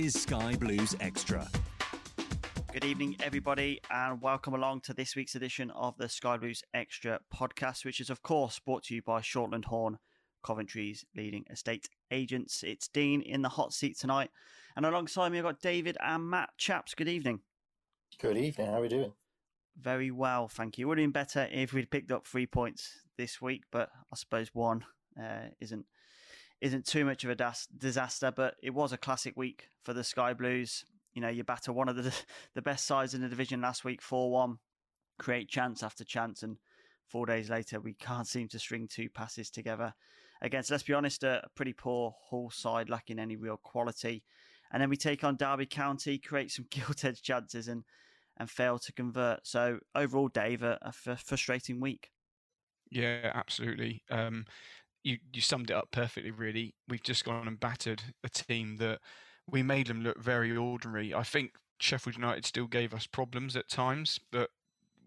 [0.00, 1.46] is Sky Blues Extra.
[2.72, 7.20] Good evening, everybody, and welcome along to this week's edition of the Sky Blues Extra
[7.34, 9.98] podcast, which is, of course, brought to you by Shortland Horne,
[10.42, 12.62] Coventry's leading estate agents.
[12.62, 14.30] It's Dean in the hot seat tonight,
[14.74, 16.48] and alongside me, I've got David and Matt.
[16.56, 17.40] Chaps, good evening.
[18.18, 18.68] Good evening.
[18.68, 19.12] How are we doing?
[19.78, 20.88] Very well, thank you.
[20.88, 24.48] Would have been better if we'd picked up three points this week, but I suppose
[24.54, 24.86] one
[25.22, 25.84] uh, isn't
[26.60, 28.32] isn't too much of a das- disaster.
[28.34, 30.84] But it was a classic week for the Sky Blues.
[31.14, 32.14] You know, you batter one of the
[32.54, 34.58] the best sides in the division last week, four one,
[35.18, 36.56] create chance after chance, and
[37.08, 39.94] four days later we can't seem to string two passes together
[40.42, 40.70] against.
[40.70, 44.22] Let's be honest, a, pretty poor Hull side lacking any real quality.
[44.72, 47.84] And then we take on Derby County, create some gilt chances, and
[48.36, 49.46] and fail to convert.
[49.46, 52.10] So overall, Dave, a, a f- frustrating week.
[52.90, 54.02] Yeah, absolutely.
[54.10, 54.46] Um,
[55.02, 56.30] you you summed it up perfectly.
[56.30, 59.00] Really, we've just gone and battered a team that
[59.48, 61.14] we made them look very ordinary.
[61.14, 64.50] I think Sheffield United still gave us problems at times, but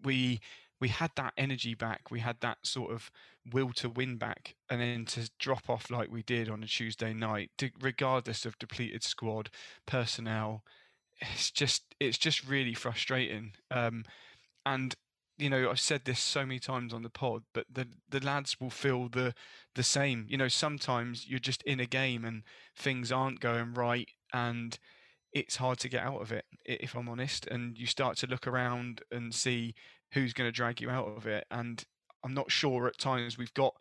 [0.02, 0.40] we
[0.80, 2.10] we had that energy back.
[2.10, 3.10] We had that sort of
[3.52, 7.12] will to win back, and then to drop off like we did on a Tuesday
[7.12, 7.50] night,
[7.80, 9.50] regardless of depleted squad
[9.86, 10.62] personnel,
[11.20, 13.52] it's just it's just really frustrating.
[13.70, 14.04] Um,
[14.66, 14.94] and
[15.36, 18.60] you know, I've said this so many times on the pod, but the the lads
[18.60, 19.34] will feel the
[19.74, 20.26] the same.
[20.28, 22.42] You know, sometimes you're just in a game and
[22.76, 24.78] things aren't going right, and
[25.32, 27.46] it's hard to get out of it, if I'm honest.
[27.48, 29.74] And you start to look around and see
[30.12, 31.44] who's going to drag you out of it.
[31.50, 31.82] And
[32.24, 33.74] I'm not sure at times we've got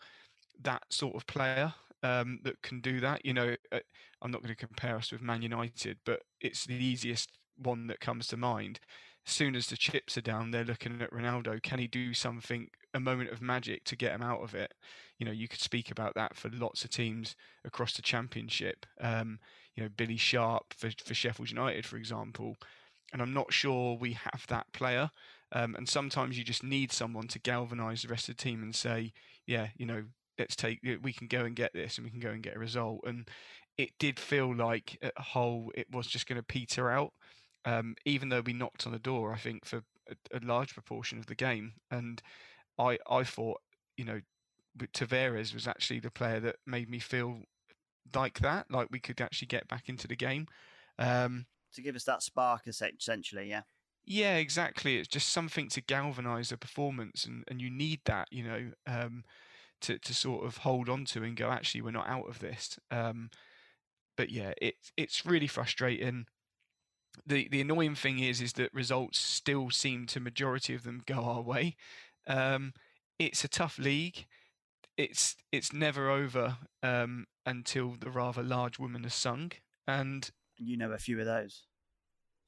[0.62, 3.24] that sort of player um, that can do that.
[3.26, 3.80] You know, uh,
[4.22, 8.00] I'm not going to compare us with Man United, but it's the easiest one that
[8.00, 8.80] comes to mind.
[9.26, 11.62] Soon as the chips are down, they're looking at Ronaldo.
[11.62, 14.74] Can he do something, a moment of magic to get him out of it?
[15.18, 18.86] You know, you could speak about that for lots of teams across the championship.
[19.00, 19.40] Um,
[19.76, 22.56] you know, Billy Sharp for, for Sheffield United, for example.
[23.14, 25.10] And I'm not sure we have that player.
[25.52, 28.76] Um, and sometimes you just need someone to galvanise the rest of the team and
[28.76, 29.14] say,
[29.46, 30.04] yeah, you know,
[30.38, 32.60] let's take, we can go and get this and we can go and get a
[32.60, 33.02] result.
[33.06, 33.28] And
[33.78, 37.14] it did feel like at Hull it was just going to peter out,
[37.66, 41.20] um, even though we knocked on the door, I think, for a, a large proportion
[41.20, 41.74] of the game.
[41.90, 42.22] And
[42.78, 43.62] I, I thought,
[43.98, 44.22] you know,
[44.94, 47.44] Tavares was actually the player that made me feel
[48.14, 50.48] like that, like we could actually get back into the game.
[50.98, 53.62] Um, To give us that spark, essentially, yeah.
[54.06, 54.98] yeah, exactly.
[54.98, 59.24] It's just something to galvanise a performance, and, and you need that, you know, um,
[59.82, 61.50] to to sort of hold on to and go.
[61.50, 62.80] Actually, we're not out of this.
[62.92, 63.30] Um,
[64.18, 66.26] but yeah, it's it's really frustrating.
[67.26, 71.16] The the annoying thing is is that results still seem to majority of them go
[71.16, 71.76] our way.
[72.28, 72.74] Um,
[73.20, 74.26] it's a tough league.
[74.98, 79.52] It's it's never over um, until the rather large woman has sung,
[79.88, 81.64] and You know a few of those.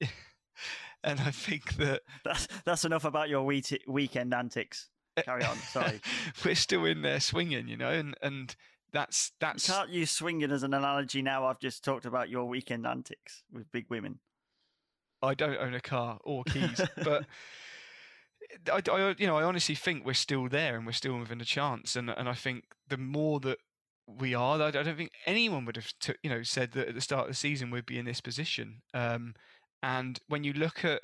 [1.02, 4.88] and I think that That's that's enough about your week- weekend antics.
[5.24, 5.56] Carry on.
[5.56, 6.00] Sorry.
[6.44, 8.54] we're still in there swinging, you know, and and
[8.92, 9.66] that's that's.
[9.68, 11.46] You can't use swinging as an analogy now.
[11.46, 14.20] I've just talked about your weekend antics with big women.
[15.26, 17.26] I don't own a car or keys, but
[18.72, 21.44] I, I, you know, I honestly think we're still there and we're still within a
[21.44, 21.96] chance.
[21.96, 23.58] And and I think the more that
[24.06, 25.92] we are, I don't think anyone would have,
[26.22, 28.82] you know, said that at the start of the season we'd be in this position.
[28.94, 29.34] Um,
[29.82, 31.02] and when you look at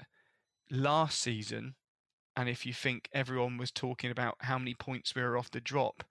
[0.70, 1.74] last season,
[2.36, 5.60] and if you think everyone was talking about how many points we were off the
[5.60, 6.04] drop,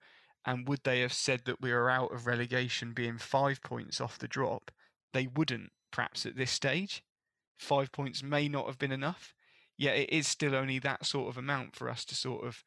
[0.44, 4.18] and would they have said that we were out of relegation being five points off
[4.18, 4.70] the drop?
[5.12, 7.02] They wouldn't, perhaps at this stage.
[7.62, 9.34] Five points may not have been enough.
[9.78, 12.64] Yet it is still only that sort of amount for us to sort of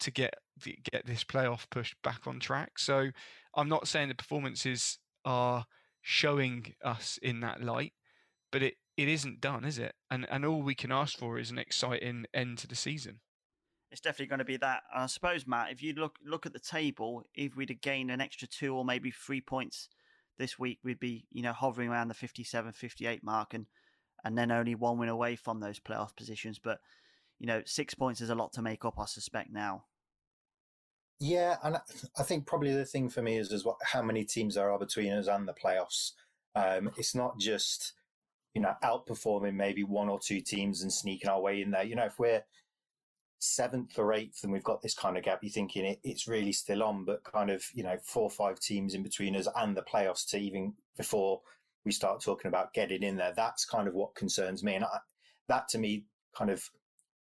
[0.00, 2.78] to get the, get this playoff push back on track.
[2.78, 3.10] So
[3.54, 5.66] I'm not saying the performances are
[6.00, 7.92] showing us in that light,
[8.50, 9.94] but it, it isn't done, is it?
[10.10, 13.20] And and all we can ask for is an exciting end to the season.
[13.92, 14.82] It's definitely going to be that.
[14.92, 18.10] And I suppose, Matt, if you look look at the table, if we'd have gained
[18.10, 19.88] an extra two or maybe three points
[20.38, 23.66] this week, we'd be you know hovering around the 57, 58 mark, and
[24.24, 26.58] and then only one win away from those playoff positions.
[26.58, 26.78] But
[27.38, 29.84] you know, six points is a lot to make up, I suspect now.
[31.18, 31.76] Yeah, and
[32.18, 34.78] I think probably the thing for me is is what how many teams there are
[34.78, 36.12] between us and the playoffs.
[36.54, 37.92] Um, it's not just
[38.54, 41.84] you know outperforming maybe one or two teams and sneaking our way in there.
[41.84, 42.42] You know, if we're
[43.38, 46.52] seventh or eighth and we've got this kind of gap, you're thinking it, it's really
[46.52, 49.76] still on, but kind of you know four or five teams in between us and
[49.76, 51.40] the playoffs to even before
[51.84, 53.32] we start talking about getting in there.
[53.34, 54.98] That's kind of what concerns me, and I,
[55.48, 56.04] that to me
[56.36, 56.70] kind of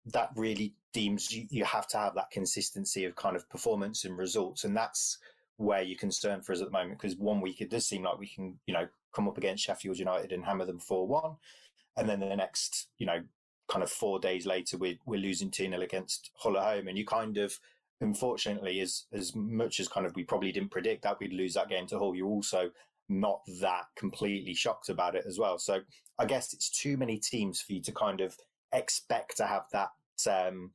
[0.06, 4.18] that really deems you, you have to have that consistency of kind of performance and
[4.18, 4.64] results.
[4.64, 5.18] And that's
[5.58, 7.00] where you're concerned for us at the moment.
[7.00, 9.98] Because one week it does seem like we can, you know, come up against Sheffield
[9.98, 11.36] United and hammer them 4 1.
[11.98, 13.22] And then the next, you know,
[13.70, 16.88] kind of four days later, we're, we're losing 2 0 against Hull at home.
[16.88, 17.58] And you kind of,
[18.02, 21.70] unfortunately, as, as much as kind of we probably didn't predict that we'd lose that
[21.70, 22.72] game to Hull, you're also
[23.10, 25.58] not that completely shocked about it as well.
[25.60, 25.82] So
[26.18, 28.38] I guess it's too many teams for you to kind of
[28.72, 29.90] expect to have that
[30.30, 30.72] um,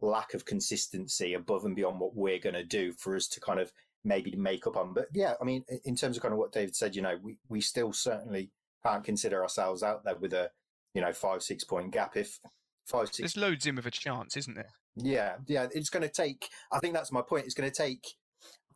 [0.00, 3.60] lack of consistency above and beyond what we're going to do for us to kind
[3.60, 3.72] of
[4.04, 4.94] maybe make up on.
[4.94, 7.38] But yeah, I mean, in terms of kind of what David said, you know, we,
[7.48, 8.50] we still certainly
[8.84, 10.50] can't consider ourselves out there with a,
[10.94, 12.16] you know, five, six point gap.
[12.16, 12.38] If
[12.86, 13.18] five, six.
[13.18, 14.70] There's loads in with a chance, isn't there?
[14.96, 15.36] Yeah.
[15.46, 15.66] Yeah.
[15.72, 17.46] It's going to take, I think that's my point.
[17.46, 18.14] It's going to take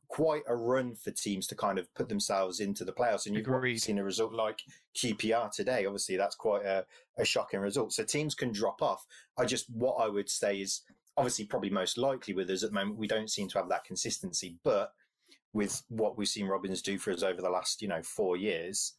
[0.09, 3.27] quite a run for teams to kind of put themselves into the playoffs.
[3.27, 3.81] And you've Agreed.
[3.81, 4.63] seen a result like
[4.97, 5.85] QPR today.
[5.87, 6.85] Obviously, that's quite a,
[7.19, 7.93] a shocking result.
[7.93, 9.05] So teams can drop off.
[9.39, 10.81] I just, what I would say is
[11.17, 13.85] obviously probably most likely with us at the moment, we don't seem to have that
[13.85, 14.57] consistency.
[14.65, 14.93] But
[15.53, 18.95] with what we've seen Robins do for us over the last, you know, four years,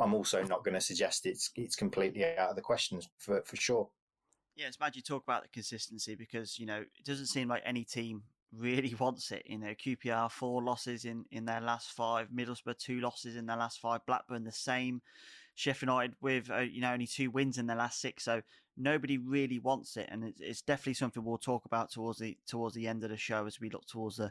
[0.00, 3.56] I'm also not going to suggest it's it's completely out of the questions for, for
[3.56, 3.88] sure.
[4.54, 7.62] Yeah, it's mad you talk about the consistency because, you know, it doesn't seem like
[7.64, 8.22] any team
[8.56, 9.42] really wants it.
[9.46, 13.56] You know, QPR four losses in in their last five, Middlesbrough two losses in their
[13.56, 15.02] last five, Blackburn the same,
[15.54, 18.24] Sheffield United with uh, you know only two wins in their last six.
[18.24, 18.42] So
[18.76, 22.74] nobody really wants it, and it's, it's definitely something we'll talk about towards the towards
[22.74, 24.30] the end of the show as we look towards the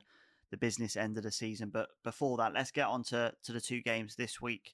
[0.51, 1.69] the business end of the season.
[1.69, 4.73] But before that, let's get on to, to the two games this week.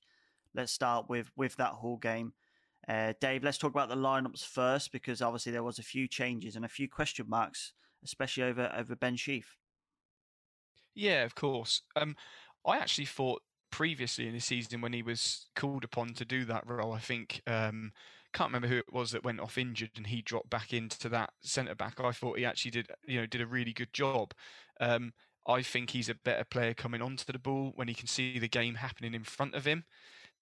[0.54, 2.34] Let's start with with that Hull game.
[2.88, 6.56] Uh, Dave, let's talk about the lineups first because obviously there was a few changes
[6.56, 7.74] and a few question marks
[8.08, 9.58] especially over over Ben Sheaf.
[10.96, 11.82] Yeah, of course.
[11.96, 12.16] Um,
[12.66, 16.66] I actually thought previously in the season when he was called upon to do that
[16.66, 17.92] role, I think um,
[18.34, 21.32] can't remember who it was that went off injured and he dropped back into that
[21.42, 22.00] centre back.
[22.00, 24.34] I thought he actually did, you know, did a really good job.
[24.80, 25.14] Um,
[25.48, 28.48] I think he's a better player coming onto the ball when he can see the
[28.48, 29.86] game happening in front of him.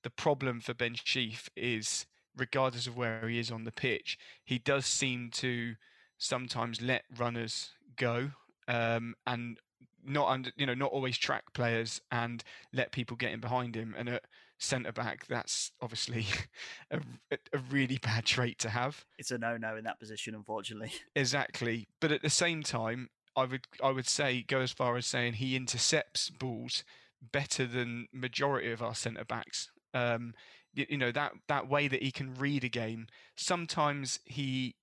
[0.04, 4.60] The problem for Ben Sheaf is, regardless of where he is on the pitch, he
[4.60, 5.76] does seem to
[6.18, 8.32] sometimes let runners go
[8.68, 9.58] um, and
[10.04, 12.44] not under, you know not always track players and
[12.74, 13.96] let people get in behind him.
[13.98, 14.24] And at
[14.58, 16.26] centre back that's obviously
[16.92, 17.00] a,
[17.32, 19.06] a really bad trait to have.
[19.18, 20.92] It's a no-no in that position unfortunately.
[21.16, 21.88] Exactly.
[22.00, 25.34] But at the same time i would i would say go as far as saying
[25.34, 26.86] he intercepts balls
[27.32, 29.70] better than majority of our centre backs.
[29.94, 30.34] Um,
[30.74, 33.08] you, you know that that way that he can read a game.
[33.36, 34.76] Sometimes he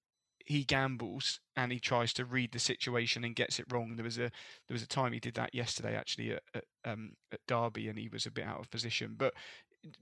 [0.47, 3.97] he gambles and he tries to read the situation and gets it wrong.
[3.97, 4.31] There was a
[4.69, 7.99] there was a time he did that yesterday actually at at, um, at Derby and
[7.99, 9.15] he was a bit out of position.
[9.17, 9.35] But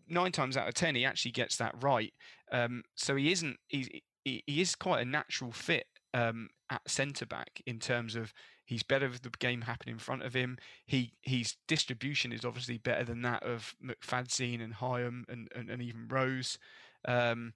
[0.09, 2.13] nine times out of ten he actually gets that right.
[2.53, 7.63] Um, so he isn't he, he is quite a natural fit um, at centre back
[7.67, 8.33] in terms of
[8.65, 10.59] he's better with the game happening in front of him.
[10.87, 15.83] He his distribution is obviously better than that of McFadzean and Hyam and, and, and
[15.83, 16.59] even Rose.
[17.07, 17.55] Um,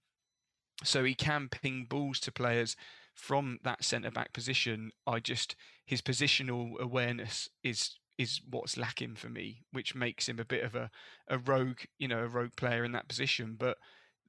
[0.85, 2.77] so he can ping balls to players
[3.15, 4.91] from that centre back position.
[5.07, 10.45] I just his positional awareness is is what's lacking for me, which makes him a
[10.45, 10.91] bit of a,
[11.29, 13.57] a rogue, you know, a rogue player in that position.
[13.59, 13.79] But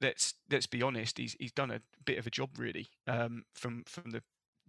[0.00, 3.84] let's let's be honest, he's he's done a bit of a job really um, from
[3.86, 4.22] from the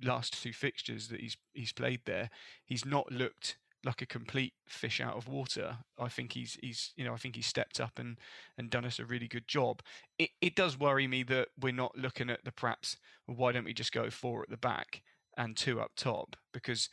[0.03, 2.29] last two fixtures that he's he's played there.
[2.65, 5.77] He's not looked like a complete fish out of water.
[5.99, 8.17] I think he's he's you know I think he's stepped up and
[8.57, 9.81] and done us a really good job.
[10.17, 13.73] It it does worry me that we're not looking at the perhaps why don't we
[13.73, 15.01] just go four at the back
[15.37, 16.89] and two up top because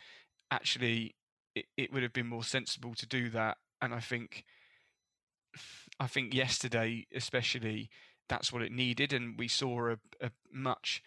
[0.51, 1.15] actually
[1.55, 4.45] it, it would have been more sensible to do that and I think
[5.99, 7.89] I think yesterday especially
[8.29, 11.03] that's what it needed and we saw a, a much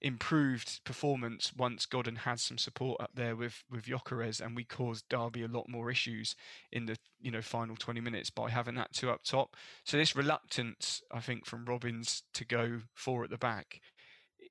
[0.00, 5.08] improved performance once Godden had some support up there with with Gyökeres, and we caused
[5.08, 6.36] Derby a lot more issues
[6.72, 9.56] in the you know final 20 minutes by having that two up top.
[9.84, 13.80] So this reluctance, I think, from Robins to go four at the back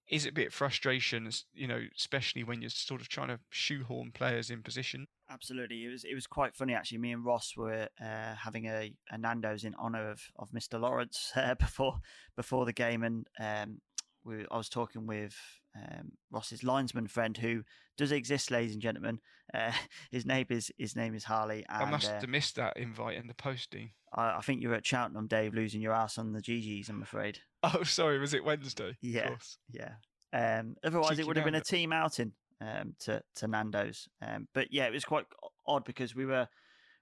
[0.10, 4.50] is a bit frustration, you know, especially when you're sort of trying to shoehorn players
[4.50, 5.08] in position.
[5.30, 7.00] Absolutely, it was it was quite funny actually.
[7.00, 10.80] Me and Ross were uh, having a, a, Nando's in honour of, of Mr.
[10.80, 12.00] Lawrence uh, before
[12.36, 13.82] before the game, and um,
[14.28, 15.36] we, I was talking with
[15.76, 17.64] um, Ross's linesman friend who
[17.98, 19.20] does exist, ladies and gentlemen.
[19.54, 19.72] Uh,
[20.12, 21.66] his name is his name is Harley.
[21.70, 23.92] And, I must uh, have missed that invite in the posting.
[24.14, 26.90] I, I, think you were at Cheltenham, Dave, losing your ass on the GGs.
[26.90, 27.40] I'm afraid.
[27.64, 28.20] Oh, sorry.
[28.20, 28.96] Was it Wednesday?
[29.02, 29.36] Yeah,
[29.74, 29.94] yeah.
[30.32, 34.08] Um, otherwise, Cheeky it would have been a team outing um, to to Nando's.
[34.22, 35.26] Um, but yeah, it was quite
[35.66, 36.48] odd because we were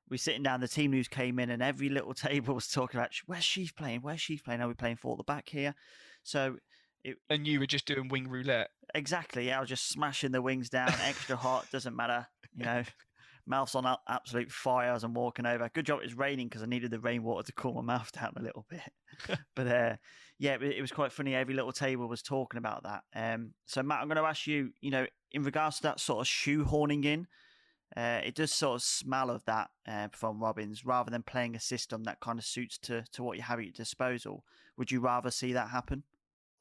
[0.09, 0.61] we sitting down.
[0.61, 3.99] The team news came in, and every little table was talking about where's Sheaf playing,
[4.01, 4.61] where's Sheaf playing.
[4.61, 5.75] Are we playing for the back here?
[6.23, 6.55] So
[7.05, 8.69] it, and you were just doing wing roulette.
[8.95, 9.47] Exactly.
[9.47, 11.67] Yeah, I was just smashing the wings down, extra hot.
[11.71, 12.27] Doesn't matter.
[12.55, 12.83] You know,
[13.45, 15.69] mouth's on absolute fire as I'm walking over.
[15.73, 18.33] Good job it was raining because I needed the rainwater to cool my mouth down
[18.37, 19.37] a little bit.
[19.55, 19.95] but uh,
[20.39, 21.35] yeah, it, was quite funny.
[21.35, 23.03] Every little table was talking about that.
[23.15, 24.71] Um, so Matt, I'm going to ask you.
[24.81, 27.27] You know, in regards to that sort of shoehorning in.
[27.95, 31.59] Uh, it does sort of smell of that uh, from Robins rather than playing a
[31.59, 34.43] system that kind of suits to, to what you have at your disposal.
[34.75, 36.03] Would you rather see that happen?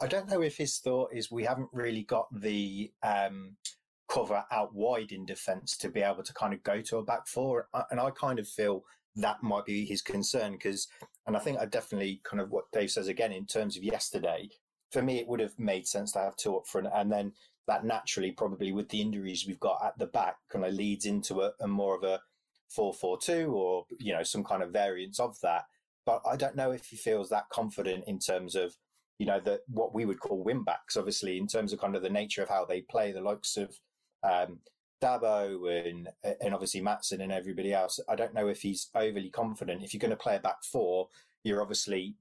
[0.01, 3.57] I don't know if his thought is we haven't really got the um,
[4.09, 7.27] cover out wide in defence to be able to kind of go to a back
[7.27, 7.69] four.
[7.91, 8.85] And I kind of feel
[9.17, 10.89] that might be his concern because,
[11.27, 14.49] and I think I definitely kind of what Dave says again in terms of yesterday,
[14.91, 16.89] for me, it would have made sense to have two up front.
[16.93, 17.33] And then
[17.67, 21.41] that naturally, probably with the injuries we've got at the back, kind of leads into
[21.43, 22.21] a, a more of a
[22.69, 25.65] 4 4 2 or, you know, some kind of variance of that.
[26.05, 28.77] But I don't know if he feels that confident in terms of
[29.19, 32.03] you know, that what we would call wing backs, obviously, in terms of kind of
[32.03, 33.79] the nature of how they play, the likes of
[34.23, 34.59] um,
[35.03, 36.09] Dabo and
[36.41, 38.01] and obviously Maatsen and everybody else.
[38.09, 39.83] I don't know if he's overly confident.
[39.83, 41.09] If you're going to play a back four,
[41.43, 42.17] you're obviously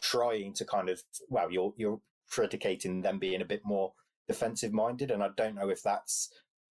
[0.00, 3.92] trying to kind of well, you're you're predicating them being a bit more
[4.28, 6.30] defensive minded, and I don't know if that's,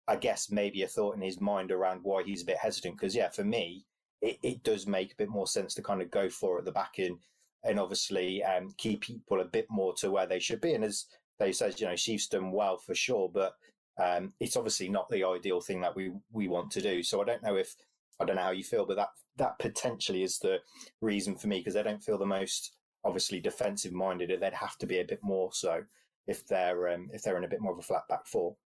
[0.09, 2.97] I guess, maybe a thought in his mind around why he's a bit hesitant.
[2.97, 3.85] Because yeah, for me,
[4.23, 6.73] it, it does make a bit more sense to kind of go for at the
[6.73, 7.19] back end
[7.65, 10.75] and obviously um, keep people a bit more to where they should be.
[10.75, 11.07] And as
[11.39, 13.55] they said, you know, Sheaf's done well four sure, but
[14.03, 17.03] um, it's obviously not the ideal thing that we we want to do.
[17.03, 17.75] So I don't know if
[18.21, 20.59] I don't know how you feel, but that that potentially is the
[21.01, 24.31] reason for me because they don't feel the most obviously defensive minded.
[24.41, 25.83] They'd have to be a bit more so
[26.27, 28.57] if they're um, if they're in a bit more of a flat back four.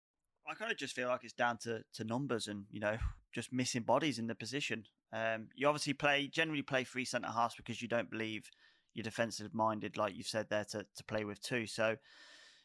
[0.49, 2.97] I kind of just feel like it's down to, to numbers and you know
[3.33, 4.85] just missing bodies in the position.
[5.13, 8.49] Um, you obviously play generally play three centre halves because you don't believe
[8.93, 11.67] you're defensive minded, like you've said there, to, to play with two.
[11.67, 11.97] So,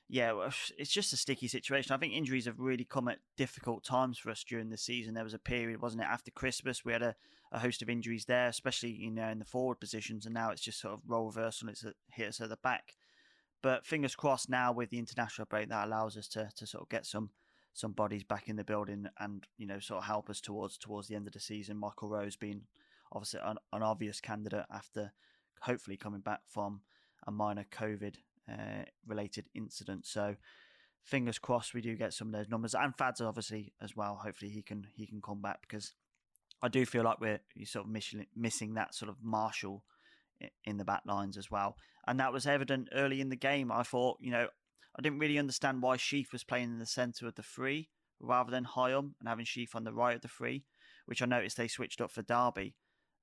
[0.08, 1.94] yeah, it's just a sticky situation.
[1.94, 5.14] I think injuries have really come at difficult times for us during the season.
[5.14, 7.14] There was a period, wasn't it, after Christmas, we had a,
[7.52, 10.62] a host of injuries there, especially you know in the forward positions, and now it's
[10.62, 11.68] just sort of role reversal.
[11.68, 12.94] It's hit us at the back.
[13.62, 16.88] But fingers crossed now with the international break that allows us to to sort of
[16.88, 17.30] get some
[17.72, 21.08] some bodies back in the building and you know sort of help us towards towards
[21.08, 21.76] the end of the season.
[21.76, 22.62] Michael Rose being
[23.12, 25.12] obviously an, an obvious candidate after
[25.60, 26.80] hopefully coming back from
[27.26, 28.16] a minor COVID
[28.50, 30.06] uh, related incident.
[30.06, 30.36] So
[31.02, 34.20] fingers crossed we do get some of those numbers and Fads obviously as well.
[34.22, 35.92] Hopefully he can he can come back because
[36.62, 39.84] I do feel like we're sort of missing missing that sort of Marshall
[40.64, 41.76] in the back lines as well.
[42.06, 43.72] And that was evident early in the game.
[43.72, 44.48] I thought, you know,
[44.98, 48.50] I didn't really understand why Sheaf was playing in the centre of the three rather
[48.50, 50.64] than Hyam and having Sheaf on the right of the three,
[51.06, 52.76] which I noticed they switched up for Derby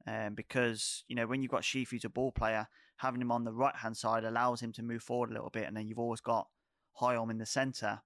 [0.07, 2.67] um, because you know when you've got Sheaf who's a ball player,
[2.98, 5.65] having him on the right hand side allows him to move forward a little bit,
[5.67, 6.48] and then you've always got
[7.00, 8.01] Hyam in the centre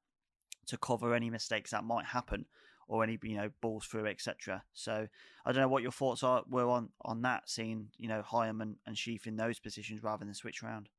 [0.68, 2.46] to cover any mistakes that might happen
[2.88, 4.64] or any you know balls through etc.
[4.74, 5.08] So
[5.46, 8.62] I don't know what your thoughts are were on on that, seeing you know Hyam
[8.62, 10.90] and, and Sheaf in those positions rather than switch around.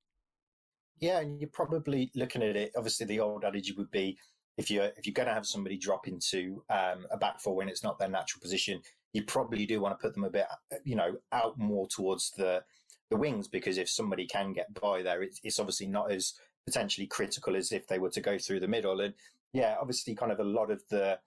[1.00, 2.72] Yeah, and you're probably looking at it.
[2.76, 4.18] Obviously, the old adage would be
[4.56, 7.68] if you're if you're going to have somebody drop into um, a back four when
[7.68, 10.46] it's not their natural position, you probably do want to put them a bit,
[10.84, 12.62] you know, out more towards the
[13.10, 16.34] the wings because if somebody can get by there, it's, it's obviously not as
[16.66, 19.00] potentially critical as if they were to go through the middle.
[19.00, 19.14] And
[19.52, 21.18] yeah, obviously, kind of a lot of the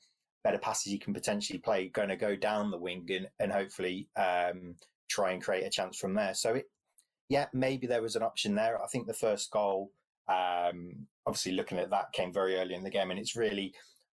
[0.44, 4.08] better passes you can potentially play going to go down the wing and, and hopefully
[4.16, 4.76] um,
[5.10, 6.34] try and create a chance from there.
[6.34, 6.66] So it,
[7.30, 8.82] yeah, maybe there was an option there.
[8.82, 9.92] I think the first goal,
[10.28, 13.74] um, obviously looking at that, came very early in the game, and it's really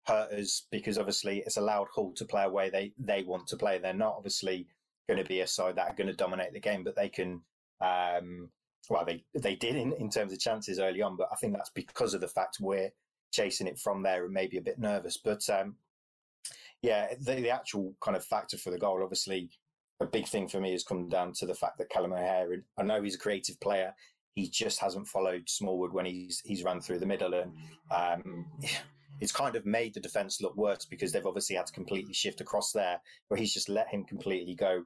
[0.07, 3.77] hurt us because obviously it's allowed Hull to play away they they want to play.
[3.77, 4.67] They're not obviously
[5.07, 7.41] going to be a side that are going to dominate the game, but they can.
[7.81, 8.49] Um,
[8.89, 11.71] well, they they did in, in terms of chances early on, but I think that's
[11.71, 12.91] because of the fact we're
[13.31, 15.17] chasing it from there and maybe a bit nervous.
[15.17, 15.75] But um,
[16.81, 19.49] yeah, the, the actual kind of factor for the goal, obviously,
[19.99, 22.63] a big thing for me has come down to the fact that Callum O'Hare, and
[22.77, 23.93] I know he's a creative player,
[24.35, 27.53] he just hasn't followed Smallwood when he's he's run through the middle, and
[27.91, 28.45] um,
[29.19, 32.41] it's kind of made the defence look worse because they've obviously had to completely shift
[32.41, 34.83] across there, where he's just let him completely go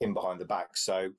[0.00, 0.76] in behind the back.
[0.76, 1.10] So,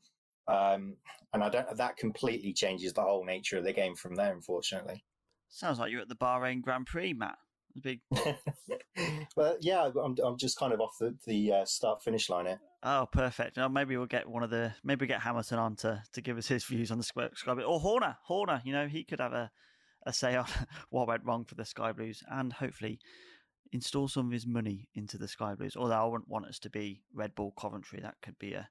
[0.47, 0.95] um,
[1.33, 5.03] and I don't that completely changes the whole nature of the game from there, unfortunately.
[5.49, 7.37] Sounds like you're at the Bahrain Grand Prix, Matt.
[7.81, 8.01] Big.
[9.35, 12.59] well, yeah, I'm, I'm just kind of off the, the uh, start finish line here.
[12.83, 13.57] Oh, perfect.
[13.57, 16.37] Now, maybe we'll get one of the maybe we'll get Hamilton on to, to give
[16.37, 18.17] us his views on the Blues, or Horner.
[18.23, 19.51] Horner, you know, he could have a,
[20.05, 20.45] a say on
[20.89, 22.99] what went wrong for the Sky Blues, and hopefully
[23.71, 25.75] install some of his money into the Sky Blues.
[25.75, 28.69] Although I wouldn't want us to be Red Bull Coventry, that could be a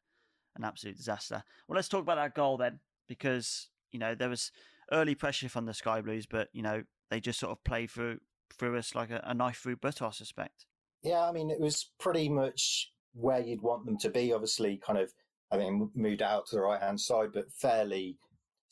[0.54, 1.42] an absolute disaster.
[1.66, 4.52] Well, let's talk about that goal then, because you know there was
[4.90, 8.18] early pressure from the Sky Blues, but you know they just sort of played through
[8.58, 10.66] through us like a, a knife through butter, I suspect.
[11.02, 14.32] Yeah, I mean, it was pretty much where you'd want them to be.
[14.32, 15.12] Obviously, kind of,
[15.50, 18.18] I think, moved out to the right hand side, but fairly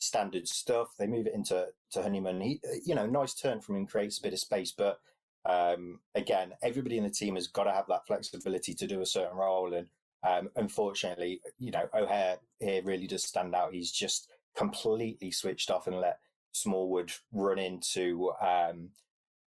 [0.01, 0.95] standard stuff.
[0.97, 2.41] They move it into to Honeyman.
[2.41, 4.99] He, you know, nice turn from him, creates a bit of space, but
[5.45, 9.05] um, again, everybody in the team has got to have that flexibility to do a
[9.05, 9.73] certain role.
[9.73, 9.87] And
[10.23, 13.73] um, unfortunately, you know, O'Hare here really does stand out.
[13.73, 16.19] He's just completely switched off and let
[16.51, 18.89] Smallwood run into um,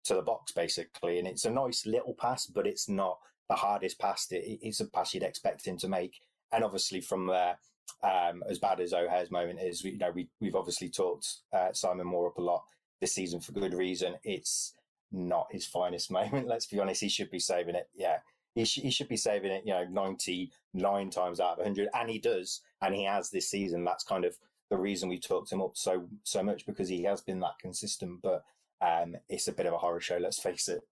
[0.05, 1.19] to the box basically.
[1.19, 4.31] And it's a nice little pass, but it's not the hardest pass.
[4.31, 6.21] It, it's a pass you'd expect him to make.
[6.53, 7.59] And obviously from there,
[8.03, 12.07] um, as bad as O'Hare's moment is, you know, we, we've obviously talked uh, Simon
[12.07, 12.65] Moore up a lot
[13.01, 14.17] this season for good reason.
[14.23, 14.75] It's
[15.11, 16.49] not his finest moment.
[16.49, 17.01] Let's be honest.
[17.01, 17.89] He should be saving it.
[17.95, 18.19] Yeah.
[18.55, 21.89] He, sh- he should be saving it, you know, 99 times out of 100.
[21.95, 22.61] And he does.
[22.81, 23.85] And he has this season.
[23.85, 24.37] That's kind of
[24.71, 28.23] the reason we talked him up so, so much because he has been that consistent.
[28.23, 28.45] But
[28.81, 30.83] um, it's a bit of a horror show, let's face it.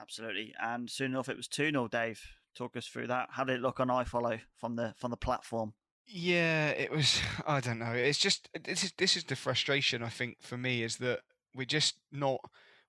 [0.00, 0.54] Absolutely.
[0.60, 2.20] And soon enough, it was 2 0, Dave.
[2.56, 3.28] Talk us through that.
[3.32, 5.74] How did it look on iFollow from the from the platform?
[6.06, 7.20] Yeah, it was.
[7.46, 7.92] I don't know.
[7.92, 10.02] It's just this is this is the frustration.
[10.02, 11.20] I think for me is that
[11.54, 12.40] we're just not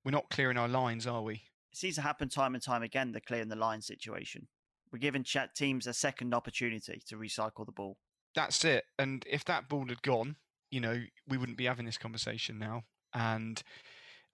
[0.04, 1.36] we're not clearing our lines, are we?
[1.72, 3.12] It seems to happen time and time again.
[3.12, 4.48] The clearing the line situation.
[4.92, 7.98] We're giving chat teams a second opportunity to recycle the ball.
[8.34, 8.86] That's it.
[8.98, 10.38] And if that ball had gone,
[10.70, 12.84] you know, we wouldn't be having this conversation now.
[13.14, 13.62] And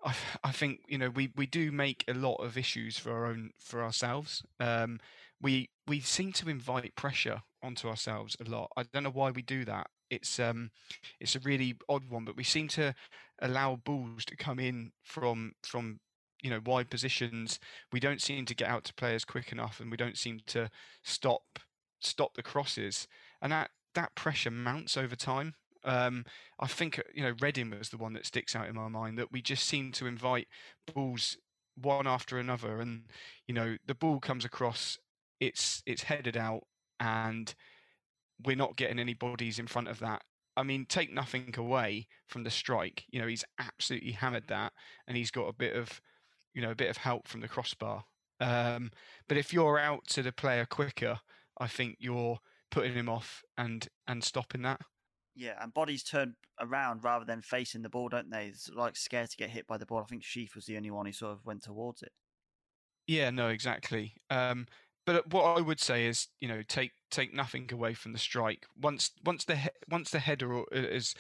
[0.04, 0.14] I,
[0.44, 3.52] I think you know we, we do make a lot of issues for our own
[3.60, 4.44] for ourselves.
[4.60, 5.00] Um,
[5.42, 8.72] we we seem to invite pressure onto ourselves a lot.
[8.78, 9.88] I don't know why we do that.
[10.10, 10.72] It's um
[11.20, 12.94] it's a really odd one, but we seem to
[13.42, 16.00] allow balls to come in from from
[16.42, 17.60] you know wide positions.
[17.92, 20.70] We don't seem to get out to players quick enough, and we don't seem to
[21.04, 21.60] stop
[22.00, 23.08] stop the crosses,
[23.42, 25.56] and that that pressure mounts over time.
[25.84, 26.26] Um,
[26.60, 29.18] I think uh, you know Reading was the one that sticks out in my mind
[29.18, 30.48] that we just seem to invite
[30.94, 31.38] balls
[31.76, 33.04] one after another, and
[33.48, 34.98] you know the ball comes across,
[35.42, 36.64] it's it's headed out,
[37.02, 37.54] and
[38.44, 40.24] we're not getting any bodies in front of that.
[40.58, 43.06] I mean, take nothing away from the strike.
[43.10, 44.74] You know, he's absolutely hammered that,
[45.08, 46.02] and he's got a bit of,
[46.54, 48.06] you know, a bit of help from the crossbar.
[48.40, 48.92] Um,
[49.28, 51.20] but if you're out to the player quicker,
[51.60, 52.40] I think you're
[52.72, 54.82] putting him off and and stopping that.
[55.34, 58.48] Yeah, and bodies turn around rather than facing the ball, don't they?
[58.48, 60.02] It's like scared to get hit by the ball.
[60.02, 62.12] I think Sheaf was the only one who sort of went towards it.
[63.08, 64.16] Yeah, no, exactly.
[64.30, 64.68] Um,
[65.06, 68.66] but what I would say is, you know, take take nothing away from the strike.
[68.80, 71.16] Once once the he- once the header is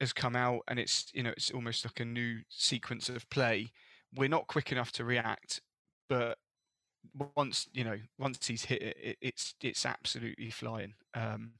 [0.00, 3.72] has come out and it's you know it's almost like a new sequence of play.
[4.14, 5.60] We're not quick enough to react,
[6.08, 6.38] but
[7.36, 10.94] once you know once he's hit it, it it's it's absolutely flying.
[11.14, 11.52] Um,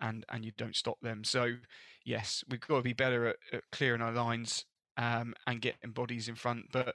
[0.00, 1.24] and and you don't stop them.
[1.24, 1.56] So
[2.04, 4.64] yes, we've got to be better at, at clearing our lines
[4.96, 6.66] um, and getting bodies in front.
[6.72, 6.94] But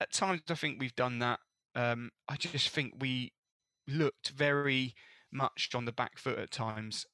[0.00, 1.40] at times, I think we've done that.
[1.74, 3.32] Um, I just think we
[3.90, 4.94] looked very
[5.32, 7.06] much on the back foot at times,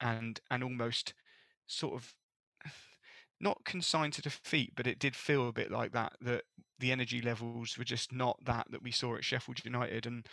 [0.00, 1.14] and and almost
[1.66, 2.14] sort of
[3.40, 6.12] not consigned to defeat, but it did feel a bit like that.
[6.20, 6.44] That
[6.78, 10.26] the energy levels were just not that that we saw at Sheffield United, and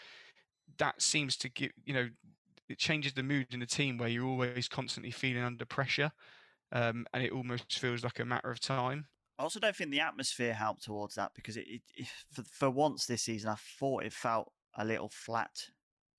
[0.78, 2.10] that seems to give you know
[2.70, 6.12] it changes the mood in the team where you're always constantly feeling under pressure,
[6.72, 9.08] um, and it almost feels like a matter of time.
[9.40, 12.70] I also don't think the atmosphere helped towards that because it, it, it for, for
[12.70, 15.70] once this season, I thought it felt a little flat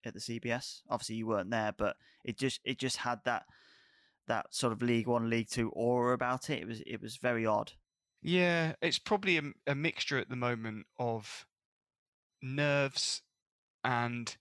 [0.05, 0.83] at the CBS.
[0.89, 3.45] Obviously, you weren't there, but it just it just had that
[4.27, 6.61] that sort of League One, League Two aura about it.
[6.61, 7.73] It was it was very odd.
[8.23, 11.47] Yeah, it's probably a, a mixture at the moment of
[12.43, 13.23] nerves
[13.85, 14.37] and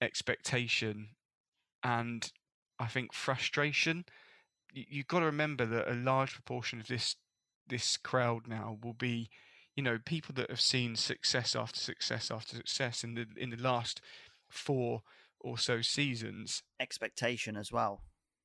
[0.00, 1.10] expectation,
[1.82, 2.30] and
[2.78, 4.04] I think frustration.
[4.72, 7.16] You, you've got to remember that a large proportion of this
[7.66, 9.30] this crowd now will be,
[9.74, 13.56] you know, people that have seen success after success after success in the in the
[13.56, 14.00] last
[14.48, 15.02] four
[15.40, 16.62] or so seasons.
[16.80, 18.02] Expectation as well.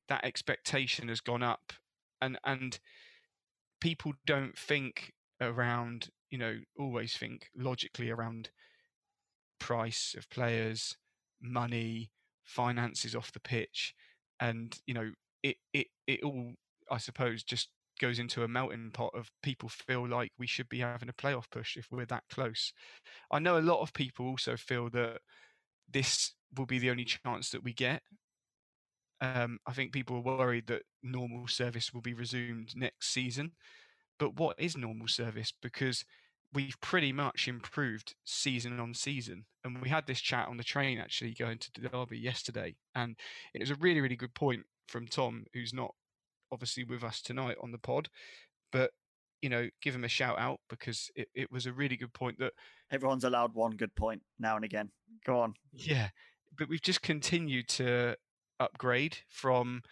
[0.08, 1.72] That expectation has gone up,
[2.20, 2.78] and and
[3.80, 8.50] people don't think around, you know, always think logically around
[9.58, 10.96] price of players,
[11.40, 12.10] money,
[12.44, 13.94] finances off the pitch,
[14.40, 16.54] and you know, it it it all,
[16.90, 17.68] I suppose, just
[18.00, 21.50] goes into a melting pot of people feel like we should be having a playoff
[21.50, 22.72] push if we're that close.
[23.30, 25.20] I know a lot of people also feel that
[25.92, 28.02] this will be the only chance that we get.
[29.20, 33.52] Um, I think people are worried that normal service will be resumed next season.
[34.18, 35.52] But what is normal service?
[35.62, 36.04] Because
[36.52, 39.44] we've pretty much improved season on season.
[39.64, 42.74] And we had this chat on the train actually going to Derby yesterday.
[42.94, 43.16] And
[43.54, 45.94] it was a really, really good point from Tom, who's not
[46.50, 48.08] obviously with us tonight on the pod.
[48.72, 48.90] But,
[49.42, 52.38] you know, give him a shout out because it, it was a really good point
[52.38, 52.52] that
[52.90, 54.90] everyone's allowed one good point now and again.
[55.24, 55.54] Go on.
[55.72, 56.08] Yeah.
[56.56, 58.16] But we've just continued to
[58.58, 59.82] upgrade from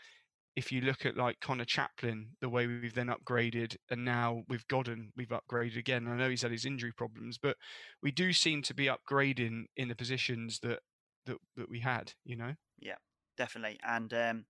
[0.59, 4.67] if you look at like Conor Chaplin, the way we've then upgraded, and now with
[4.67, 6.09] Godden, we've upgraded again.
[6.09, 7.57] I know he's had his injury problems, but
[8.03, 10.81] we do seem to be upgrading in the positions that
[11.27, 12.13] that, that we had.
[12.25, 12.55] You know.
[12.81, 12.97] Yeah,
[13.37, 13.79] definitely.
[13.87, 14.45] And um,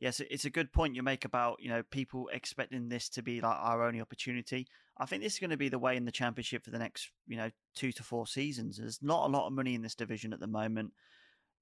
[0.00, 3.40] yes, it's a good point you make about you know people expecting this to be
[3.40, 4.66] like our only opportunity.
[4.98, 7.10] I think this is going to be the way in the championship for the next
[7.26, 8.78] you know two to four seasons.
[8.78, 10.92] There's not a lot of money in this division at the moment.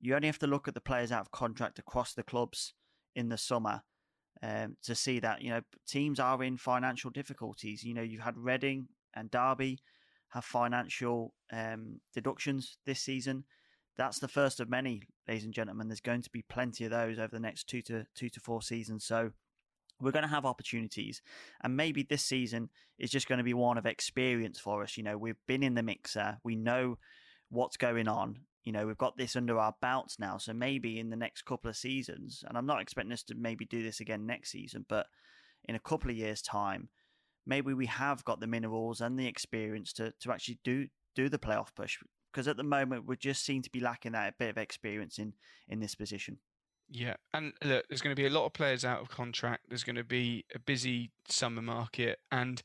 [0.00, 2.74] You only have to look at the players out of contract across the clubs
[3.14, 3.82] in the summer
[4.42, 7.82] um, to see that you know teams are in financial difficulties.
[7.82, 9.80] You know, you've had Reading and Derby
[10.30, 13.44] have financial um, deductions this season.
[13.96, 15.88] That's the first of many, ladies and gentlemen.
[15.88, 18.62] There's going to be plenty of those over the next two to two to four
[18.62, 19.04] seasons.
[19.04, 19.32] So
[20.00, 21.22] we're going to have opportunities,
[21.62, 24.96] and maybe this season is just going to be one of experience for us.
[24.96, 26.98] You know, we've been in the mixer, we know
[27.48, 30.38] what's going on, you know, we've got this under our belts now.
[30.38, 33.64] So maybe in the next couple of seasons, and I'm not expecting us to maybe
[33.64, 35.06] do this again next season, but
[35.66, 36.88] in a couple of years' time,
[37.46, 41.38] maybe we have got the minerals and the experience to, to actually do do the
[41.38, 41.96] playoff push.
[42.32, 45.34] Because at the moment, we just seem to be lacking that bit of experience in
[45.68, 46.38] in this position.
[46.88, 49.64] Yeah, and look, there's going to be a lot of players out of contract.
[49.68, 52.62] There's going to be a busy summer market, and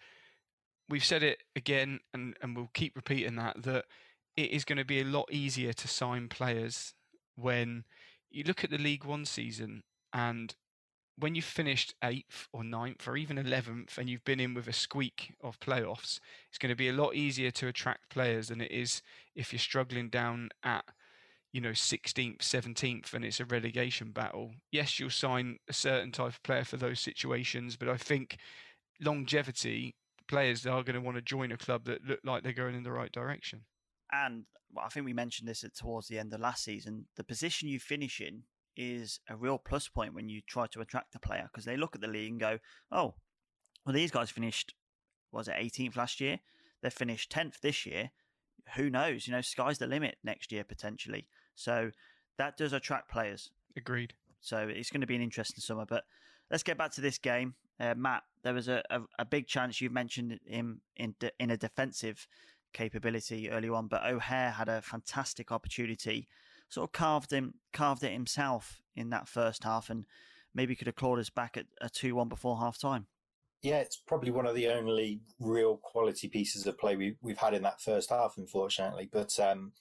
[0.90, 3.86] we've said it again, and and we'll keep repeating that that
[4.36, 6.94] it is going to be a lot easier to sign players
[7.36, 7.84] when
[8.30, 10.56] you look at the League One season and
[11.22, 14.74] when you've finished eighth or ninth or even 11th and you've been in with a
[14.74, 18.72] squeak of playoffs, it's going to be a lot easier to attract players than it
[18.72, 19.02] is
[19.36, 20.84] if you're struggling down at,
[21.54, 24.52] you know, 16th, 17th and it's a relegation battle.
[24.72, 28.38] Yes, you'll sign a certain type of player for those situations, but I think
[29.00, 29.96] longevity,
[30.28, 32.84] players are going to want to join a club that look like they're going in
[32.84, 33.62] the right direction
[34.12, 34.44] and
[34.78, 37.06] I think we mentioned this at, towards the end of last season.
[37.16, 38.44] The position you finish in
[38.76, 41.96] is a real plus point when you try to attract a player because they look
[41.96, 42.60] at the league and go,
[42.92, 43.16] "Oh,
[43.86, 44.74] well, these guys finished
[45.32, 46.40] was it 18th last year?
[46.82, 48.12] They finished 10th this year.
[48.76, 49.28] Who knows?
[49.28, 51.28] You know, sky's the limit next year potentially.
[51.56, 51.92] So
[52.38, 53.52] that does attract players.
[53.78, 54.14] Agreed.
[54.42, 55.86] So it's going to be an interesting summer.
[55.86, 56.04] But
[56.50, 58.24] let's get back to this game, uh, Matt.
[58.44, 62.28] There was a, a, a, big chance you mentioned him in in, in a defensive
[62.74, 66.28] capability early on, but O'Hare had a fantastic opportunity,
[66.72, 70.06] sort of carved him carved it himself in that first half, and
[70.56, 73.08] maybe could have clawed us back at a two one before half time.
[73.62, 77.54] Yeah, it's probably one of the only real quality pieces of play we, we've had
[77.54, 79.08] in that first half, unfortunately.
[79.12, 79.74] But um,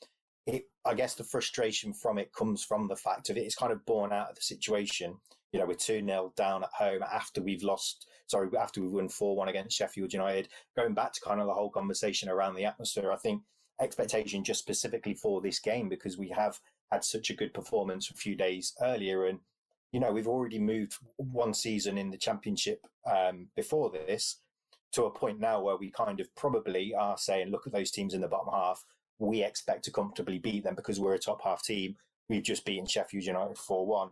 [0.46, 3.40] it, I guess the frustration from it comes from the fact of it.
[3.40, 5.16] it is kind of born out of the situation.
[5.52, 9.08] You know, we're 2 0 down at home after we've lost sorry, after we've won
[9.08, 12.64] 4 1 against Sheffield United, going back to kind of the whole conversation around the
[12.64, 13.42] atmosphere, I think
[13.80, 16.58] expectation just specifically for this game because we have
[16.90, 19.26] had such a good performance a few days earlier.
[19.26, 19.40] And,
[19.92, 24.36] you know, we've already moved one season in the championship um, before this
[24.92, 28.14] to a point now where we kind of probably are saying, look at those teams
[28.14, 28.84] in the bottom half.
[29.18, 31.96] We expect to comfortably beat them because we're a top half team.
[32.28, 34.10] we've just beaten Sheffield United 4 1.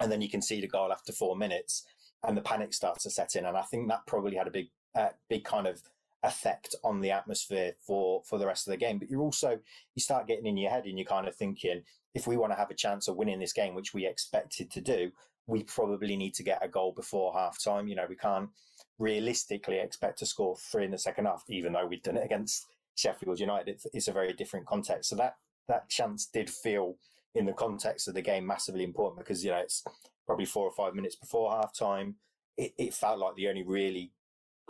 [0.00, 1.84] And then you can see the goal after four minutes
[2.26, 3.46] and the panic starts to set in.
[3.46, 5.82] And I think that probably had a big, uh, big kind of
[6.22, 8.98] effect on the atmosphere for, for the rest of the game.
[8.98, 9.58] But you're also,
[9.94, 11.82] you start getting in your head and you're kind of thinking,
[12.14, 14.80] if we want to have a chance of winning this game, which we expected to
[14.80, 15.12] do,
[15.46, 17.88] we probably need to get a goal before half time.
[17.88, 18.50] You know, we can't
[18.98, 22.66] realistically expect to score three in the second half, even though we've done it against
[22.96, 23.68] Sheffield United.
[23.68, 25.10] It's, it's a very different context.
[25.10, 25.36] So that,
[25.68, 26.96] that chance did feel
[27.34, 29.84] in the context of the game massively important because, you know, it's
[30.26, 32.16] probably four or five minutes before half time.
[32.56, 34.10] It, it felt like the only really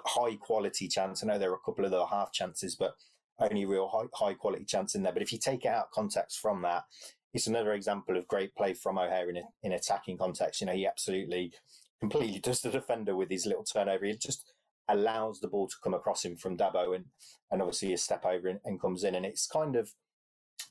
[0.06, 1.22] high quality chance.
[1.22, 2.94] I know there are a couple of the half chances, but
[3.38, 5.12] only real high, high quality chance in there.
[5.12, 6.84] But if you take out context from that,
[7.34, 10.60] it's another example of great play from O'Hare in, a, in attacking context.
[10.60, 11.52] You know, he absolutely
[12.00, 14.06] completely does the defender with his little turnover.
[14.06, 14.52] He just
[14.88, 17.04] allows the ball to come across him from Dabo and,
[17.50, 19.14] and obviously a step over and, and comes in.
[19.14, 19.92] And it's kind of